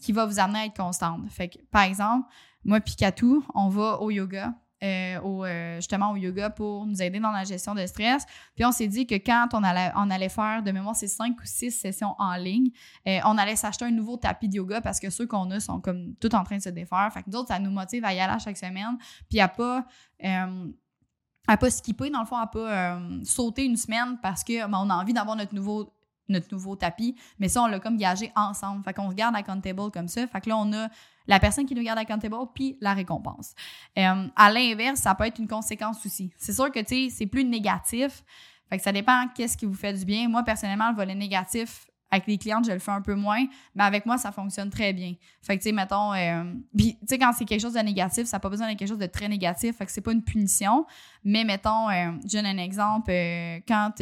qui 0.00 0.12
va 0.12 0.24
vous 0.26 0.38
amener 0.38 0.60
à 0.60 0.64
être 0.66 0.76
constante. 0.76 1.28
Fait 1.30 1.48
que, 1.48 1.58
par 1.70 1.82
exemple, 1.82 2.28
moi, 2.64 2.80
Picatou, 2.80 3.44
on 3.54 3.68
va 3.68 4.00
au 4.00 4.10
yoga 4.10 4.54
euh, 4.82 5.18
euh, 5.18 5.76
justement 5.76 6.12
au 6.12 6.16
yoga 6.16 6.50
pour 6.50 6.86
nous 6.86 7.02
aider 7.02 7.18
dans 7.18 7.32
la 7.32 7.44
gestion 7.44 7.74
de 7.74 7.84
stress. 7.86 8.24
Puis 8.54 8.64
on 8.64 8.70
s'est 8.70 8.86
dit 8.86 9.06
que 9.06 9.16
quand 9.16 9.48
on 9.52 9.64
allait, 9.64 9.90
on 9.96 10.28
faire 10.28 10.62
de 10.62 10.70
mémoire 10.70 10.94
ces 10.94 11.08
cinq 11.08 11.36
ou 11.40 11.44
six 11.44 11.72
sessions 11.72 12.14
en 12.18 12.36
ligne, 12.36 12.70
euh, 13.06 13.18
on 13.24 13.36
allait 13.38 13.56
s'acheter 13.56 13.86
un 13.86 13.90
nouveau 13.90 14.16
tapis 14.16 14.48
de 14.48 14.54
yoga 14.54 14.80
parce 14.80 15.00
que 15.00 15.10
ceux 15.10 15.26
qu'on 15.26 15.50
a 15.50 15.58
sont 15.58 15.80
comme 15.80 16.14
tout 16.20 16.32
en 16.34 16.44
train 16.44 16.58
de 16.58 16.62
se 16.62 16.68
défaire. 16.68 17.10
Fait 17.12 17.22
que 17.22 17.30
d'autres, 17.30 17.48
ça 17.48 17.58
nous 17.58 17.70
motive 17.70 18.04
à 18.04 18.14
y 18.14 18.20
aller 18.20 18.38
chaque 18.38 18.56
semaine. 18.56 18.98
Puis 19.28 19.40
à 19.40 19.48
pas 19.48 19.84
à 21.50 21.56
pas 21.56 21.70
skipper, 21.70 22.10
dans 22.10 22.20
le 22.20 22.26
fond, 22.26 22.36
à 22.36 22.46
pas 22.46 23.00
sauter 23.24 23.64
une 23.64 23.76
semaine 23.76 24.18
parce 24.22 24.44
qu'on 24.44 24.68
ben, 24.68 24.90
a 24.90 24.96
envie 24.98 25.12
d'avoir 25.12 25.34
notre 25.34 25.54
nouveau 25.54 25.92
notre 26.28 26.52
nouveau 26.52 26.76
tapis, 26.76 27.16
mais 27.38 27.48
ça, 27.48 27.62
on 27.62 27.66
l'a 27.66 27.80
comme 27.80 27.96
gagé 27.96 28.32
ensemble. 28.36 28.84
Fait 28.84 28.92
qu'on 28.92 29.10
se 29.10 29.14
garde 29.14 29.34
accountable 29.36 29.90
comme 29.90 30.08
ça. 30.08 30.26
Fait 30.26 30.40
que 30.40 30.48
là, 30.48 30.56
on 30.56 30.72
a 30.72 30.88
la 31.26 31.38
personne 31.38 31.66
qui 31.66 31.74
nous 31.74 31.82
garde 31.82 31.98
accountable 31.98 32.36
puis 32.54 32.76
la 32.80 32.94
récompense. 32.94 33.54
Euh, 33.98 34.26
à 34.34 34.50
l'inverse, 34.50 35.00
ça 35.00 35.14
peut 35.14 35.24
être 35.24 35.38
une 35.38 35.48
conséquence 35.48 36.04
aussi. 36.04 36.32
C'est 36.36 36.52
sûr 36.52 36.70
que, 36.72 36.80
tu 36.80 37.08
sais, 37.08 37.10
c'est 37.10 37.26
plus 37.26 37.44
négatif. 37.44 38.24
Fait 38.68 38.76
que 38.76 38.82
ça 38.82 38.92
dépend 38.92 39.28
qu'est-ce 39.34 39.56
qui 39.56 39.66
vous 39.66 39.74
fait 39.74 39.92
du 39.92 40.04
bien. 40.04 40.28
Moi, 40.28 40.42
personnellement, 40.42 40.90
le 40.90 40.96
volet 40.96 41.14
négatif, 41.14 41.86
avec 42.10 42.26
les 42.26 42.38
clientes, 42.38 42.64
je 42.66 42.72
le 42.72 42.78
fais 42.78 42.90
un 42.90 43.02
peu 43.02 43.14
moins, 43.14 43.44
mais 43.74 43.84
avec 43.84 44.06
moi, 44.06 44.16
ça 44.16 44.32
fonctionne 44.32 44.70
très 44.70 44.92
bien. 44.92 45.14
Fait 45.42 45.56
que, 45.56 45.62
tu 45.62 45.68
sais, 45.68 45.74
mettons, 45.74 46.14
euh, 46.14 46.44
tu 46.76 46.96
sais, 47.06 47.18
quand 47.18 47.32
c'est 47.36 47.44
quelque 47.44 47.60
chose 47.60 47.74
de 47.74 47.80
négatif, 47.80 48.26
ça 48.26 48.36
n'a 48.36 48.40
pas 48.40 48.48
besoin 48.48 48.66
d'être 48.68 48.78
quelque 48.78 48.88
chose 48.88 48.98
de 48.98 49.06
très 49.06 49.28
négatif, 49.28 49.76
fait 49.76 49.86
que 49.86 49.92
c'est 49.92 50.00
pas 50.00 50.12
une 50.12 50.22
punition, 50.22 50.86
mais 51.24 51.44
mettons, 51.44 51.90
euh, 51.90 52.12
je 52.24 52.36
donne 52.36 52.46
un 52.46 52.58
exemple, 52.58 53.10
euh, 53.10 53.58
quand, 53.66 54.00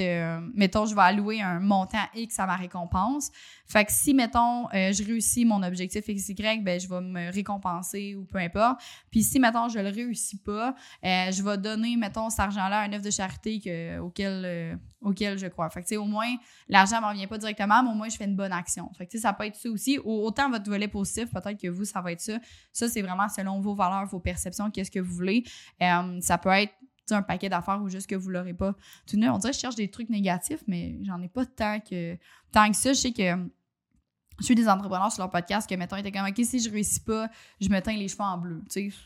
mettons, 0.55 0.87
je 0.87 0.95
vais 0.95 1.03
allouer 1.03 1.43
un 1.43 1.59
montant 1.59 1.99
X 2.15 2.39
à 2.39 2.47
ma 2.47 2.57
récompense, 2.57 3.31
fait 3.67 3.85
que 3.85 3.93
si, 3.93 4.15
mettons, 4.15 4.69
je 4.73 5.05
réussis 5.05 5.45
mon 5.45 5.63
objectif 5.65 6.05
XY, 6.07 6.61
ben, 6.61 6.79
je 6.79 6.89
vais 6.89 7.01
me 7.01 7.33
récompenser 7.33 8.15
ou 8.15 8.25
peu 8.25 8.39
importe. 8.39 8.81
Puis 9.11 9.25
si, 9.25 9.41
mettons, 9.41 9.69
je 9.69 9.81
le 9.81 9.89
réussis 9.89 10.39
pas, 10.39 10.75
je 11.03 11.43
vais 11.43 11.59
donner, 11.59 11.97
mettons, 11.97 12.31
cet 12.31 12.41
argent-là 12.41 12.81
à 12.81 12.83
un 12.85 12.93
œuvre 12.93 13.05
de 13.05 13.11
charité 13.11 13.61
que, 13.61 13.99
auquel, 13.99 14.79
auquel 15.01 15.37
je 15.39 15.49
crois. 15.49 15.69
Fait 15.71 15.83
que, 15.83 15.87
tu 15.87 15.95
sais, 15.95 15.97
au 15.97 16.05
moins, 16.05 16.33
l'argent 16.69 17.01
ne 17.01 17.07
revient 17.07 17.27
pas 17.27 17.39
directement, 17.39 17.83
mais 17.83 17.96
moi, 17.97 18.09
je 18.09 18.17
fais 18.17 18.25
une 18.25 18.37
bonne 18.37 18.53
action. 18.53 18.91
Fait 18.97 19.07
que, 19.07 19.19
ça 19.19 19.33
peut 19.33 19.45
être 19.45 19.57
ça 19.57 19.69
aussi. 19.71 19.99
Autant 20.05 20.51
votre 20.51 20.69
volet 20.71 20.89
positif, 20.89 21.31
peut-être 21.33 21.61
que 21.61 21.69
vous, 21.69 21.85
ça 21.85 22.01
va 22.01 22.13
être 22.13 22.21
ça. 22.21 22.39
Ça, 22.73 22.89
c'est 22.89 23.03
vraiment 23.03 23.29
selon 23.29 23.61
vos 23.61 23.75
valeurs, 23.75 24.07
vos 24.07 24.21
perceptions, 24.21 24.71
qu'est-ce 24.71 24.91
que 24.91 25.01
vous 25.01 25.15
voulez. 25.15 25.45
Euh, 25.83 26.21
ça 26.21 26.39
peut 26.39 26.51
être 26.51 26.75
un 27.11 27.23
paquet 27.23 27.49
d'affaires 27.49 27.81
ou 27.83 27.89
juste 27.89 28.09
que 28.09 28.17
vous 28.17 28.31
l'aurez 28.31 28.55
pas. 28.55 28.75
Tout 29.07 29.17
on 29.17 29.39
dirait 29.39 29.51
que 29.51 29.57
je 29.57 29.61
cherche 29.61 29.77
des 29.77 29.91
trucs 29.91 30.11
négatifs, 30.11 30.63
mais 30.67 30.99
j'en 31.05 31.21
ai 31.23 31.29
pas 31.29 31.47
tant 31.47 31.81
que, 31.81 32.17
tant 32.53 32.71
que 32.71 32.77
ça. 32.77 32.93
Je 32.93 32.99
sais 32.99 33.13
que 33.13 33.37
je 34.39 34.45
suis 34.45 34.55
des 34.55 34.69
entrepreneurs 34.69 35.13
sur 35.13 35.23
leur 35.23 35.31
podcast 35.31 35.69
que, 35.69 35.75
mettons, 35.75 35.97
ils 35.97 36.01
étaient 36.01 36.13
comme, 36.13 36.27
OK, 36.27 36.41
si 36.45 36.61
je 36.61 36.71
réussis 36.71 37.01
pas, 37.01 37.29
je 37.61 37.69
me 37.69 37.81
teins 37.81 37.97
les 37.97 38.09
cheveux 38.09 38.23
en 38.23 38.39
bleu. 38.39 38.63
Tu 38.71 38.91
sais, 38.91 38.97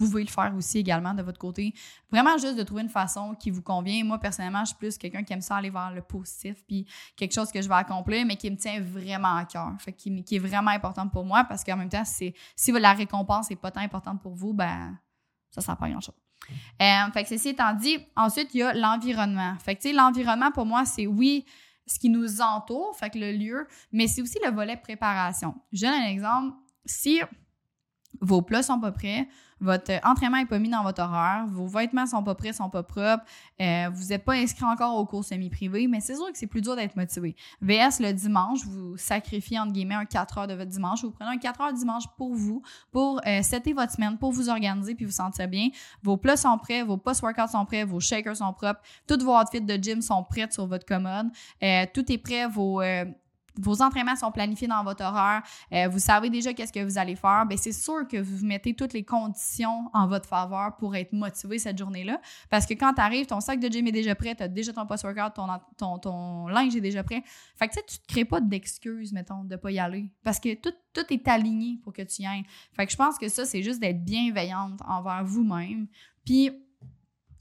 vous 0.00 0.08
pouvez 0.08 0.24
le 0.24 0.30
faire 0.30 0.52
aussi 0.56 0.78
également 0.78 1.12
de 1.12 1.22
votre 1.22 1.38
côté. 1.38 1.74
Vraiment 2.10 2.38
juste 2.38 2.56
de 2.56 2.62
trouver 2.62 2.82
une 2.82 2.88
façon 2.88 3.34
qui 3.34 3.50
vous 3.50 3.62
convient. 3.62 4.02
Moi, 4.02 4.18
personnellement, 4.18 4.60
je 4.60 4.68
suis 4.68 4.76
plus 4.76 4.96
quelqu'un 4.96 5.22
qui 5.22 5.32
aime 5.34 5.42
ça 5.42 5.56
aller 5.56 5.70
vers 5.70 5.92
le 5.92 6.00
positif, 6.00 6.64
puis 6.66 6.86
quelque 7.14 7.34
chose 7.34 7.52
que 7.52 7.60
je 7.60 7.68
vais 7.68 7.74
accomplir, 7.74 8.24
mais 8.24 8.36
qui 8.36 8.50
me 8.50 8.56
tient 8.56 8.80
vraiment 8.80 9.36
à 9.36 9.44
cœur. 9.44 9.72
Fait 9.78 9.92
qui, 9.92 10.24
qui 10.24 10.36
est 10.36 10.40
vraiment 10.40 10.70
important 10.70 11.06
pour 11.06 11.24
moi 11.24 11.44
parce 11.44 11.62
qu'en 11.62 11.76
même 11.76 11.90
temps, 11.90 12.04
si 12.04 12.32
la 12.72 12.92
récompense 12.94 13.50
n'est 13.50 13.56
pas 13.56 13.70
tant 13.70 13.80
importante 13.80 14.22
pour 14.22 14.34
vous, 14.34 14.54
ben 14.54 14.98
ça 15.50 15.60
ne 15.60 15.64
sert 15.64 15.76
pas 15.76 15.90
grand-chose. 15.90 16.14
Euh, 16.80 17.12
fait 17.12 17.22
que 17.24 17.28
ceci 17.28 17.50
étant 17.50 17.74
dit, 17.74 17.98
ensuite, 18.16 18.54
il 18.54 18.60
y 18.60 18.62
a 18.62 18.72
l'environnement. 18.72 19.56
Fait 19.58 19.76
que, 19.76 19.82
tu 19.82 19.88
sais, 19.88 19.94
l'environnement, 19.94 20.50
pour 20.50 20.64
moi, 20.64 20.86
c'est 20.86 21.06
oui, 21.06 21.44
ce 21.86 21.98
qui 21.98 22.08
nous 22.08 22.40
entoure, 22.40 22.96
fait 22.96 23.10
que 23.10 23.18
le 23.18 23.32
lieu, 23.32 23.66
mais 23.92 24.06
c'est 24.06 24.22
aussi 24.22 24.38
le 24.44 24.50
volet 24.50 24.76
préparation. 24.76 25.54
Je 25.72 25.86
donne 25.86 25.94
un 25.94 26.06
exemple. 26.06 26.56
Si 26.86 27.20
vos 28.20 28.42
plats 28.42 28.62
sont 28.62 28.80
pas 28.80 28.92
prêts, 28.92 29.28
votre 29.60 29.92
entraînement 30.04 30.38
n'est 30.38 30.46
pas 30.46 30.58
mis 30.58 30.68
dans 30.68 30.82
votre 30.82 31.02
horaire, 31.02 31.46
vos 31.48 31.66
vêtements 31.66 32.06
sont 32.06 32.22
pas 32.22 32.34
prêts, 32.34 32.52
sont 32.52 32.70
pas 32.70 32.82
propres, 32.82 33.24
euh, 33.60 33.88
vous 33.92 34.06
n'êtes 34.06 34.24
pas 34.24 34.34
inscrit 34.34 34.64
encore 34.64 34.96
au 34.96 35.04
cours 35.04 35.24
semi-privé, 35.24 35.86
mais 35.86 36.00
c'est 36.00 36.14
sûr 36.14 36.26
que 36.32 36.38
c'est 36.38 36.46
plus 36.46 36.62
dur 36.62 36.76
d'être 36.76 36.96
motivé. 36.96 37.36
VS, 37.60 38.00
le 38.00 38.12
dimanche, 38.12 38.60
vous 38.64 38.96
sacrifiez 38.96 39.58
entre 39.58 39.72
guillemets 39.72 39.94
un 39.94 40.04
4 40.04 40.38
heures 40.38 40.46
de 40.46 40.54
votre 40.54 40.70
dimanche, 40.70 41.02
vous 41.02 41.10
prenez 41.10 41.30
un 41.30 41.38
4 41.38 41.60
heures 41.60 41.72
dimanche 41.72 42.04
pour 42.16 42.34
vous, 42.34 42.62
pour 42.90 43.20
euh, 43.26 43.42
setter 43.42 43.72
votre 43.72 43.92
semaine, 43.92 44.16
pour 44.18 44.32
vous 44.32 44.48
organiser 44.48 44.94
puis 44.94 45.04
vous 45.04 45.12
sentir 45.12 45.48
bien. 45.48 45.68
Vos 46.02 46.16
plats 46.16 46.36
sont 46.36 46.56
prêts, 46.58 46.82
vos 46.82 46.96
post-workouts 46.96 47.52
sont 47.52 47.64
prêts, 47.64 47.84
vos 47.84 48.00
shakers 48.00 48.36
sont 48.36 48.52
propres, 48.52 48.80
tous 49.06 49.22
vos 49.22 49.36
outfits 49.36 49.60
de 49.60 49.74
gym 49.74 50.00
sont 50.00 50.24
prêts 50.24 50.48
sur 50.50 50.66
votre 50.66 50.86
commode, 50.86 51.28
euh, 51.62 51.84
tout 51.92 52.10
est 52.10 52.18
prêt, 52.18 52.46
vos 52.46 52.80
vos 53.58 53.82
entraînements 53.82 54.16
sont 54.16 54.30
planifiés 54.30 54.68
dans 54.68 54.82
votre 54.84 55.04
horaire, 55.04 55.42
euh, 55.72 55.88
vous 55.88 55.98
savez 55.98 56.30
déjà 56.30 56.52
qu'est-ce 56.52 56.72
que 56.72 56.84
vous 56.84 56.98
allez 56.98 57.16
faire, 57.16 57.46
bien, 57.46 57.56
c'est 57.56 57.72
sûr 57.72 58.06
que 58.08 58.16
vous 58.16 58.44
mettez 58.44 58.74
toutes 58.74 58.92
les 58.92 59.04
conditions 59.04 59.90
en 59.92 60.06
votre 60.06 60.28
faveur 60.28 60.76
pour 60.76 60.94
être 60.96 61.12
motivé 61.12 61.58
cette 61.58 61.78
journée-là. 61.78 62.20
Parce 62.48 62.66
que 62.66 62.74
quand 62.74 62.94
tu 62.94 63.00
arrives, 63.00 63.26
ton 63.26 63.40
sac 63.40 63.60
de 63.60 63.68
gym 63.68 63.86
est 63.86 63.92
déjà 63.92 64.14
prêt, 64.14 64.34
tu 64.34 64.42
as 64.42 64.48
déjà 64.48 64.72
ton 64.72 64.86
post-workout, 64.86 65.34
ton, 65.34 65.46
ton, 65.76 65.98
ton, 65.98 66.48
linge 66.48 66.76
est 66.76 66.80
déjà 66.80 67.02
prêt. 67.02 67.22
Fait 67.56 67.68
que 67.68 67.74
tu 67.74 67.80
ne 67.80 67.82
te 67.84 68.06
crées 68.06 68.24
pas 68.24 68.40
d'excuses, 68.40 69.12
mettons, 69.12 69.44
de 69.44 69.54
ne 69.54 69.56
pas 69.56 69.70
y 69.70 69.78
aller. 69.78 70.10
Parce 70.22 70.40
que 70.40 70.54
tout, 70.54 70.74
tout 70.92 71.04
est 71.10 71.28
aligné 71.28 71.78
pour 71.82 71.92
que 71.92 72.02
tu 72.02 72.22
y 72.22 72.26
ailles. 72.26 72.44
Fait 72.72 72.86
que 72.86 72.92
je 72.92 72.96
pense 72.96 73.18
que 73.18 73.28
ça, 73.28 73.44
c'est 73.44 73.62
juste 73.62 73.80
d'être 73.80 74.04
bienveillante 74.04 74.80
envers 74.86 75.24
vous-même. 75.24 75.86
Puis 76.24 76.50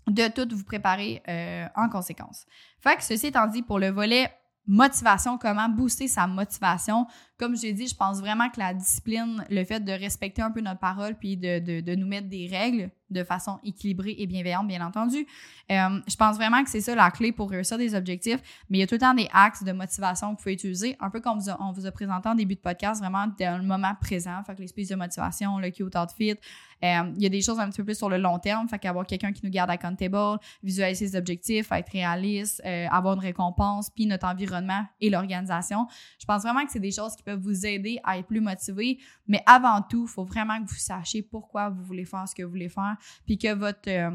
de 0.10 0.28
tout 0.28 0.56
vous 0.56 0.63
préparer 0.63 1.22
euh, 1.28 1.68
en 1.75 1.89
conséquence. 1.89 2.46
Fait 2.80 2.96
que 2.96 3.04
ceci 3.04 3.28
étant 3.28 3.48
dit, 3.48 3.62
pour 3.62 3.80
le 3.80 3.89
volet 3.89 4.32
motivation, 4.68 5.38
comment 5.38 5.70
booster 5.70 6.08
sa 6.08 6.28
motivation. 6.28 7.06
Comme 7.39 7.55
je 7.55 7.63
l'ai 7.63 7.74
dit, 7.74 7.88
je 7.88 7.96
pense 7.96 8.19
vraiment 8.19 8.50
que 8.50 8.60
la 8.60 8.74
discipline, 8.74 9.46
le 9.50 9.63
fait 9.63 9.79
de 9.79 9.93
respecter 9.93 10.41
un 10.41 10.51
peu 10.51 10.60
notre 10.60 10.79
parole 10.79 11.15
puis 11.15 11.38
de, 11.38 11.60
de, 11.60 11.79
de 11.79 11.96
nous 11.96 12.05
mettre 12.05 12.27
des 12.27 12.48
règles 12.48 12.91
de 13.10 13.24
façon 13.24 13.60
équilibrée 13.63 14.15
et 14.17 14.27
bienveillante, 14.27 14.67
bien 14.67 14.86
entendu. 14.86 15.25
Euh, 15.72 16.00
je 16.08 16.15
pense 16.15 16.36
vraiment 16.36 16.63
que 16.63 16.69
c'est 16.69 16.81
ça 16.81 16.96
la 16.96 17.12
clé 17.12 17.31
pour 17.31 17.50
réussir 17.50 17.77
des 17.77 17.96
objectifs, 17.96 18.39
mais 18.69 18.77
il 18.77 18.81
y 18.81 18.84
a 18.84 18.88
tout 18.88 18.96
le 18.96 19.00
temps 19.00 19.13
des 19.13 19.29
axes 19.34 19.63
de 19.63 19.72
motivation 19.72 20.27
que 20.27 20.31
vous 20.34 20.43
pouvez 20.43 20.53
utiliser, 20.53 20.96
un 21.00 21.10
peu 21.10 21.19
comme 21.22 21.39
on 21.60 21.72
vous 21.72 21.86
a 21.86 21.91
présenté 21.91 22.29
en 22.29 22.36
début 22.36 22.55
de 22.55 22.60
podcast, 22.60 23.01
vraiment 23.01 23.27
dans 23.39 23.58
le 23.58 23.65
moment 23.65 23.93
présent, 24.00 24.43
fait 24.46 24.55
que 24.55 24.62
les 24.62 24.86
de 24.86 24.96
motivation, 24.96 25.58
le 25.60 25.69
cute 25.69 25.96
outfit, 25.96 26.36
euh, 26.84 27.12
il 27.15 27.22
y 27.22 27.25
a 27.25 27.29
des 27.29 27.41
choses 27.41 27.60
un 27.60 27.69
petit 27.69 27.77
peu 27.77 27.86
plus 27.86 27.98
sur 27.98 28.10
le 28.10 28.17
long 28.17 28.39
terme, 28.39 28.67
fait 28.69 28.79
qu'avoir 28.79 29.05
quelqu'un 29.05 29.34
qui 29.34 29.41
nous 29.43 29.51
garde 29.51 29.69
accountable, 29.69 30.39
visualiser 30.63 31.08
ses 31.08 31.17
objectifs, 31.17 31.72
être 31.72 31.91
réaliste, 31.91 32.62
euh, 32.65 32.88
avoir 32.89 33.15
une 33.15 33.19
récompense, 33.19 33.89
puis 33.89 34.05
notre 34.05 34.27
environnement 34.27 34.86
et 35.01 35.10
l'organisation. 35.10 35.88
Je 36.19 36.25
pense 36.25 36.43
vraiment 36.43 36.65
que 36.65 36.72
c'est 36.72 36.79
des 36.79 36.91
choses 36.91 37.15
qui 37.15 37.24
peuvent 37.24 37.28
vous 37.36 37.65
aider 37.65 38.00
à 38.03 38.17
être 38.17 38.27
plus 38.27 38.41
motivé, 38.41 39.00
mais 39.27 39.41
avant 39.45 39.81
tout, 39.81 40.05
il 40.07 40.12
faut 40.12 40.25
vraiment 40.25 40.63
que 40.63 40.69
vous 40.69 40.77
sachiez 40.77 41.21
pourquoi 41.21 41.69
vous 41.69 41.83
voulez 41.83 42.05
faire 42.05 42.27
ce 42.27 42.36
que 42.36 42.43
vous 42.43 42.51
voulez 42.51 42.69
faire, 42.69 42.98
puis 43.25 43.38
que 43.38 43.53
votre 43.53 43.89
euh, 43.89 44.12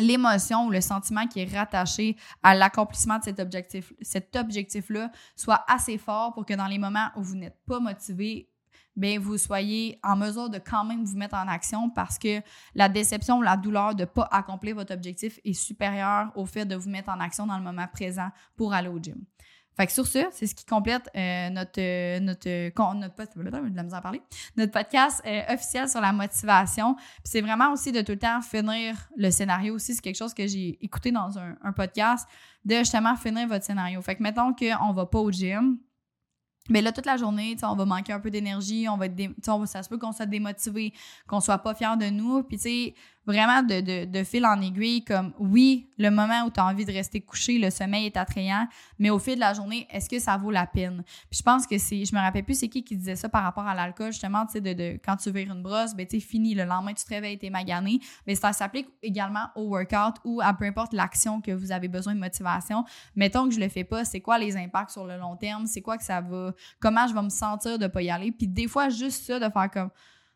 l'émotion 0.00 0.66
ou 0.66 0.70
le 0.70 0.80
sentiment 0.80 1.26
qui 1.26 1.40
est 1.40 1.56
rattaché 1.56 2.16
à 2.42 2.54
l'accomplissement 2.54 3.18
de 3.18 3.24
cet 3.24 3.40
objectif 3.40 3.92
cet 4.00 4.34
objectif 4.36 4.88
là 4.88 5.10
soit 5.36 5.62
assez 5.68 5.98
fort 5.98 6.32
pour 6.32 6.46
que 6.46 6.54
dans 6.54 6.66
les 6.66 6.78
moments 6.78 7.08
où 7.16 7.22
vous 7.22 7.36
n'êtes 7.36 7.58
pas 7.66 7.78
motivé 7.78 8.48
bien, 8.96 9.18
vous 9.18 9.38
soyez 9.38 9.98
en 10.02 10.16
mesure 10.16 10.50
de 10.50 10.58
quand 10.58 10.84
même 10.84 11.04
vous 11.04 11.16
mettre 11.16 11.34
en 11.34 11.48
action 11.48 11.90
parce 11.90 12.18
que 12.18 12.40
la 12.74 12.88
déception 12.88 13.38
ou 13.38 13.42
la 13.42 13.56
douleur 13.56 13.94
de 13.94 14.02
ne 14.02 14.06
pas 14.06 14.28
accomplir 14.30 14.74
votre 14.74 14.92
objectif 14.92 15.38
est 15.44 15.54
supérieure 15.54 16.30
au 16.34 16.44
fait 16.44 16.64
de 16.64 16.76
vous 16.76 16.90
mettre 16.90 17.08
en 17.08 17.20
action 17.20 17.46
dans 17.46 17.56
le 17.56 17.64
moment 17.64 17.86
présent 17.92 18.28
pour 18.56 18.74
aller 18.74 18.88
au 18.88 18.98
gym. 18.98 19.24
Fait 19.76 19.86
que 19.86 19.92
sur 19.92 20.06
ce, 20.06 20.26
c'est 20.32 20.46
ce 20.46 20.54
qui 20.54 20.66
complète 20.66 21.08
euh, 21.16 21.48
notre, 21.50 21.80
euh, 21.80 22.20
notre, 22.20 22.48
notre, 22.94 24.00
parler, 24.02 24.22
notre 24.56 24.72
podcast 24.72 25.22
euh, 25.26 25.54
officiel 25.54 25.88
sur 25.88 26.00
la 26.00 26.12
motivation. 26.12 26.94
Puis 26.94 27.24
c'est 27.24 27.40
vraiment 27.40 27.72
aussi 27.72 27.90
de 27.90 28.02
tout 28.02 28.12
le 28.12 28.18
temps 28.18 28.42
finir 28.42 28.96
le 29.16 29.30
scénario 29.30 29.74
aussi. 29.74 29.94
C'est 29.94 30.02
quelque 30.02 30.18
chose 30.18 30.34
que 30.34 30.46
j'ai 30.46 30.78
écouté 30.84 31.10
dans 31.10 31.38
un, 31.38 31.56
un, 31.62 31.72
podcast, 31.72 32.28
de 32.64 32.76
justement 32.76 33.16
finir 33.16 33.48
votre 33.48 33.64
scénario. 33.64 34.00
Fait 34.02 34.14
que 34.14 34.22
mettons 34.22 34.52
qu'on 34.52 34.88
ne 34.90 34.94
va 34.94 35.06
pas 35.06 35.18
au 35.18 35.30
gym, 35.30 35.78
mais 36.68 36.80
là, 36.80 36.92
toute 36.92 37.06
la 37.06 37.16
journée, 37.16 37.56
on 37.62 37.74
va 37.74 37.84
manquer 37.84 38.12
un 38.12 38.20
peu 38.20 38.30
d'énergie, 38.30 38.86
on 38.88 38.96
va 38.96 39.06
être 39.06 39.16
ça 39.66 39.82
se 39.82 39.88
peut 39.88 39.98
qu'on 39.98 40.12
soit 40.12 40.26
démotivé, 40.26 40.92
qu'on 41.26 41.40
soit 41.40 41.58
pas 41.58 41.74
fier 41.74 41.96
de 41.96 42.06
nous. 42.06 42.42
Puis, 42.44 42.56
tu 42.56 42.62
sais, 42.62 42.94
vraiment 43.26 43.62
de, 43.62 44.04
de, 44.04 44.24
fil 44.24 44.44
en 44.44 44.60
aiguille, 44.60 45.04
comme 45.04 45.32
oui, 45.38 45.88
le 45.98 46.10
moment 46.10 46.44
où 46.44 46.50
tu 46.50 46.58
as 46.58 46.66
envie 46.66 46.84
de 46.84 46.92
rester 46.92 47.20
couché, 47.20 47.58
le 47.58 47.70
sommeil 47.70 48.06
est 48.06 48.16
attrayant, 48.16 48.66
mais 48.98 49.10
au 49.10 49.18
fil 49.18 49.36
de 49.36 49.40
la 49.40 49.54
journée, 49.54 49.86
est-ce 49.90 50.08
que 50.08 50.18
ça 50.18 50.36
vaut 50.36 50.50
la 50.50 50.66
peine? 50.66 51.02
Puis 51.30 51.38
je 51.38 51.42
pense 51.42 51.66
que 51.66 51.78
c'est, 51.78 52.04
je 52.04 52.14
me 52.14 52.20
rappelle 52.20 52.44
plus 52.44 52.58
c'est 52.58 52.68
qui 52.68 52.82
qui 52.82 52.96
disait 52.96 53.16
ça 53.16 53.28
par 53.28 53.44
rapport 53.44 53.66
à 53.66 53.74
l'alcool, 53.74 54.12
justement, 54.12 54.44
tu 54.46 54.52
sais, 54.52 54.60
de, 54.60 54.72
de, 54.72 55.00
quand 55.04 55.16
tu 55.16 55.30
vires 55.30 55.52
une 55.52 55.62
brosse, 55.62 55.94
ben 55.94 56.06
tu 56.06 56.20
fini, 56.20 56.54
le 56.54 56.64
lendemain, 56.64 56.94
tu 56.94 57.04
te 57.04 57.10
réveilles, 57.10 57.38
t'es 57.38 57.50
magané. 57.50 58.00
Mais 58.26 58.34
ça 58.34 58.52
s'applique 58.52 58.88
également 59.02 59.48
au 59.54 59.68
workout 59.68 60.16
ou 60.24 60.40
à 60.42 60.52
peu 60.52 60.64
importe 60.64 60.92
l'action 60.92 61.40
que 61.40 61.52
vous 61.52 61.72
avez 61.72 61.88
besoin 61.88 62.14
de 62.14 62.20
motivation. 62.20 62.84
Mettons 63.14 63.48
que 63.48 63.54
je 63.54 63.60
le 63.60 63.68
fais 63.68 63.84
pas, 63.84 64.04
c'est 64.04 64.20
quoi 64.20 64.38
les 64.38 64.56
impacts 64.56 64.90
sur 64.90 65.06
le 65.06 65.16
long 65.16 65.36
terme? 65.36 65.66
C'est 65.66 65.82
quoi 65.82 65.96
que 65.96 66.04
ça 66.04 66.20
va, 66.20 66.52
comment 66.80 67.06
je 67.06 67.14
vais 67.14 67.22
me 67.22 67.28
sentir 67.28 67.78
de 67.78 67.86
pas 67.86 68.02
y 68.02 68.10
aller? 68.10 68.32
Puis 68.32 68.48
des 68.48 68.66
fois, 68.66 68.88
juste 68.88 69.24
ça, 69.24 69.38
de 69.38 69.50
faire 69.50 69.70
comme, 69.70 69.90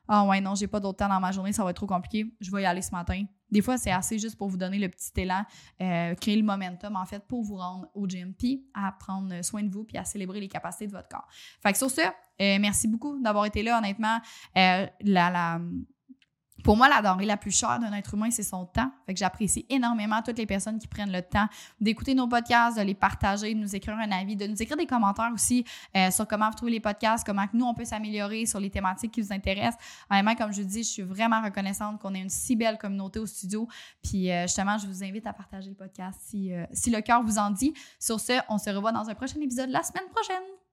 ah 0.09 0.25
ouais, 0.25 0.41
non, 0.41 0.55
j'ai 0.55 0.67
pas 0.67 0.81
d'autre 0.81 0.99
temps 0.99 1.09
dans 1.09 1.21
ma 1.21 1.33
journée, 1.33 1.53
ça 1.53 1.65
va 1.65 1.71
être 1.71 1.77
trop 1.77 1.87
compliqué, 1.87 2.35
je 2.41 2.51
vais 2.51 2.63
y 2.63 2.67
aller 2.67 2.83
ce 2.83 2.93
matin. 2.93 3.25
Des 3.51 3.63
fois, 3.63 3.79
c'est 3.79 3.93
assez 3.93 4.19
juste 4.19 4.37
pour 4.37 4.49
vous 4.49 4.57
donner 4.57 4.79
le 4.79 4.89
petit 4.89 5.13
élan, 5.17 5.45
euh, 5.81 6.15
créer 6.17 6.37
le 6.37 6.43
momentum, 6.43 6.97
en 6.97 7.07
fait, 7.07 7.25
pour 7.29 7.45
vous 7.45 7.57
rendre 7.57 7.87
au 7.95 8.09
gym, 8.09 8.35
puis 8.35 8.67
à 8.75 8.93
prendre 8.93 9.43
soin 9.45 9.63
de 9.63 9.71
vous, 9.71 9.85
puis 9.85 9.97
à 9.99 10.05
célébrer 10.05 10.41
les 10.41 10.49
capacités 10.49 10.87
de 10.89 10.93
votre 10.93 11.09
corps. 11.09 11.27
Fait 11.63 11.73
que 11.73 11.79
sur 11.79 11.91
ce, 11.91 12.01
euh, 12.01 12.59
merci 12.61 12.89
beaucoup 12.89 13.21
d'avoir 13.23 13.47
été 13.47 13.63
là, 13.63 13.79
honnêtement. 13.79 14.19
Euh, 14.57 14.87
la, 15.01 15.31
la 15.31 15.61
pour 16.67 16.77
moi, 16.77 16.89
la 16.89 17.01
denrée 17.01 17.27
la 17.27 17.37
plus 17.37 17.53
chère 17.53 17.79
d'un 17.79 17.93
être 17.93 18.15
humain, 18.15 18.29
c'est 18.33 18.43
son 18.43 18.67
temps. 18.67 18.91
Fait 19.07 19.15
que 19.15 19.21
j'apprécie 19.21 19.65
énormément 19.71 20.21
toutes 20.21 20.37
les 20.37 20.47
personnes 20.47 20.81
qui 20.81 20.89
prennent 20.89 21.13
le 21.13 21.23
temps 21.23 21.47
d'écouter 21.81 22.13
nos 22.13 22.27
podcasts, 22.27 22.77
de 22.77 22.83
les 22.83 22.97
partager, 22.97 23.55
de 23.55 23.61
nous 23.61 23.77
écrire 23.77 23.95
un 23.97 24.11
avis, 24.11 24.35
de 24.35 24.49
nous 24.49 24.61
écrire 24.61 24.77
des 24.77 24.85
commentaires 24.85 25.31
aussi 25.33 25.65
euh, 25.97 26.11
sur 26.11 26.27
comment 26.27 26.49
vous 26.51 26.57
trouvez 26.57 26.73
les 26.73 26.81
podcasts, 26.81 27.25
comment 27.25 27.45
nous, 27.53 27.65
on 27.65 27.73
peut 27.73 27.85
s'améliorer 27.85 28.47
sur 28.47 28.59
les 28.59 28.69
thématiques 28.69 29.13
qui 29.13 29.21
vous 29.23 29.33
intéressent. 29.33 29.79
Vraiment, 30.11 30.35
comme 30.35 30.53
je 30.53 30.63
vous 30.63 30.67
dis, 30.67 30.83
je 30.83 30.89
suis 30.89 31.03
vraiment 31.03 31.41
reconnaissante 31.41 32.01
qu'on 32.01 32.13
ait 32.15 32.23
une 32.23 32.31
si 32.31 32.57
belle 32.57 32.79
communauté 32.79 33.21
au 33.21 33.27
studio. 33.27 33.69
Puis 34.03 34.33
euh, 34.33 34.43
justement, 34.43 34.77
je 34.77 34.89
vous 34.89 35.05
invite 35.05 35.29
à 35.29 35.33
partager 35.33 35.69
le 35.69 35.77
podcast 35.77 36.19
si, 36.25 36.53
euh, 36.53 36.67
si 36.73 36.91
le 36.91 37.01
cœur 37.01 37.23
vous 37.23 37.39
en 37.39 37.51
dit. 37.51 37.75
Sur 38.01 38.19
ce, 38.19 38.41
on 38.49 38.59
se 38.59 38.71
revoit 38.71 38.91
dans 38.91 39.09
un 39.09 39.15
prochain 39.15 39.41
épisode 39.41 39.71
la 39.71 39.85
semaine 39.85 40.09
prochaine. 40.11 40.66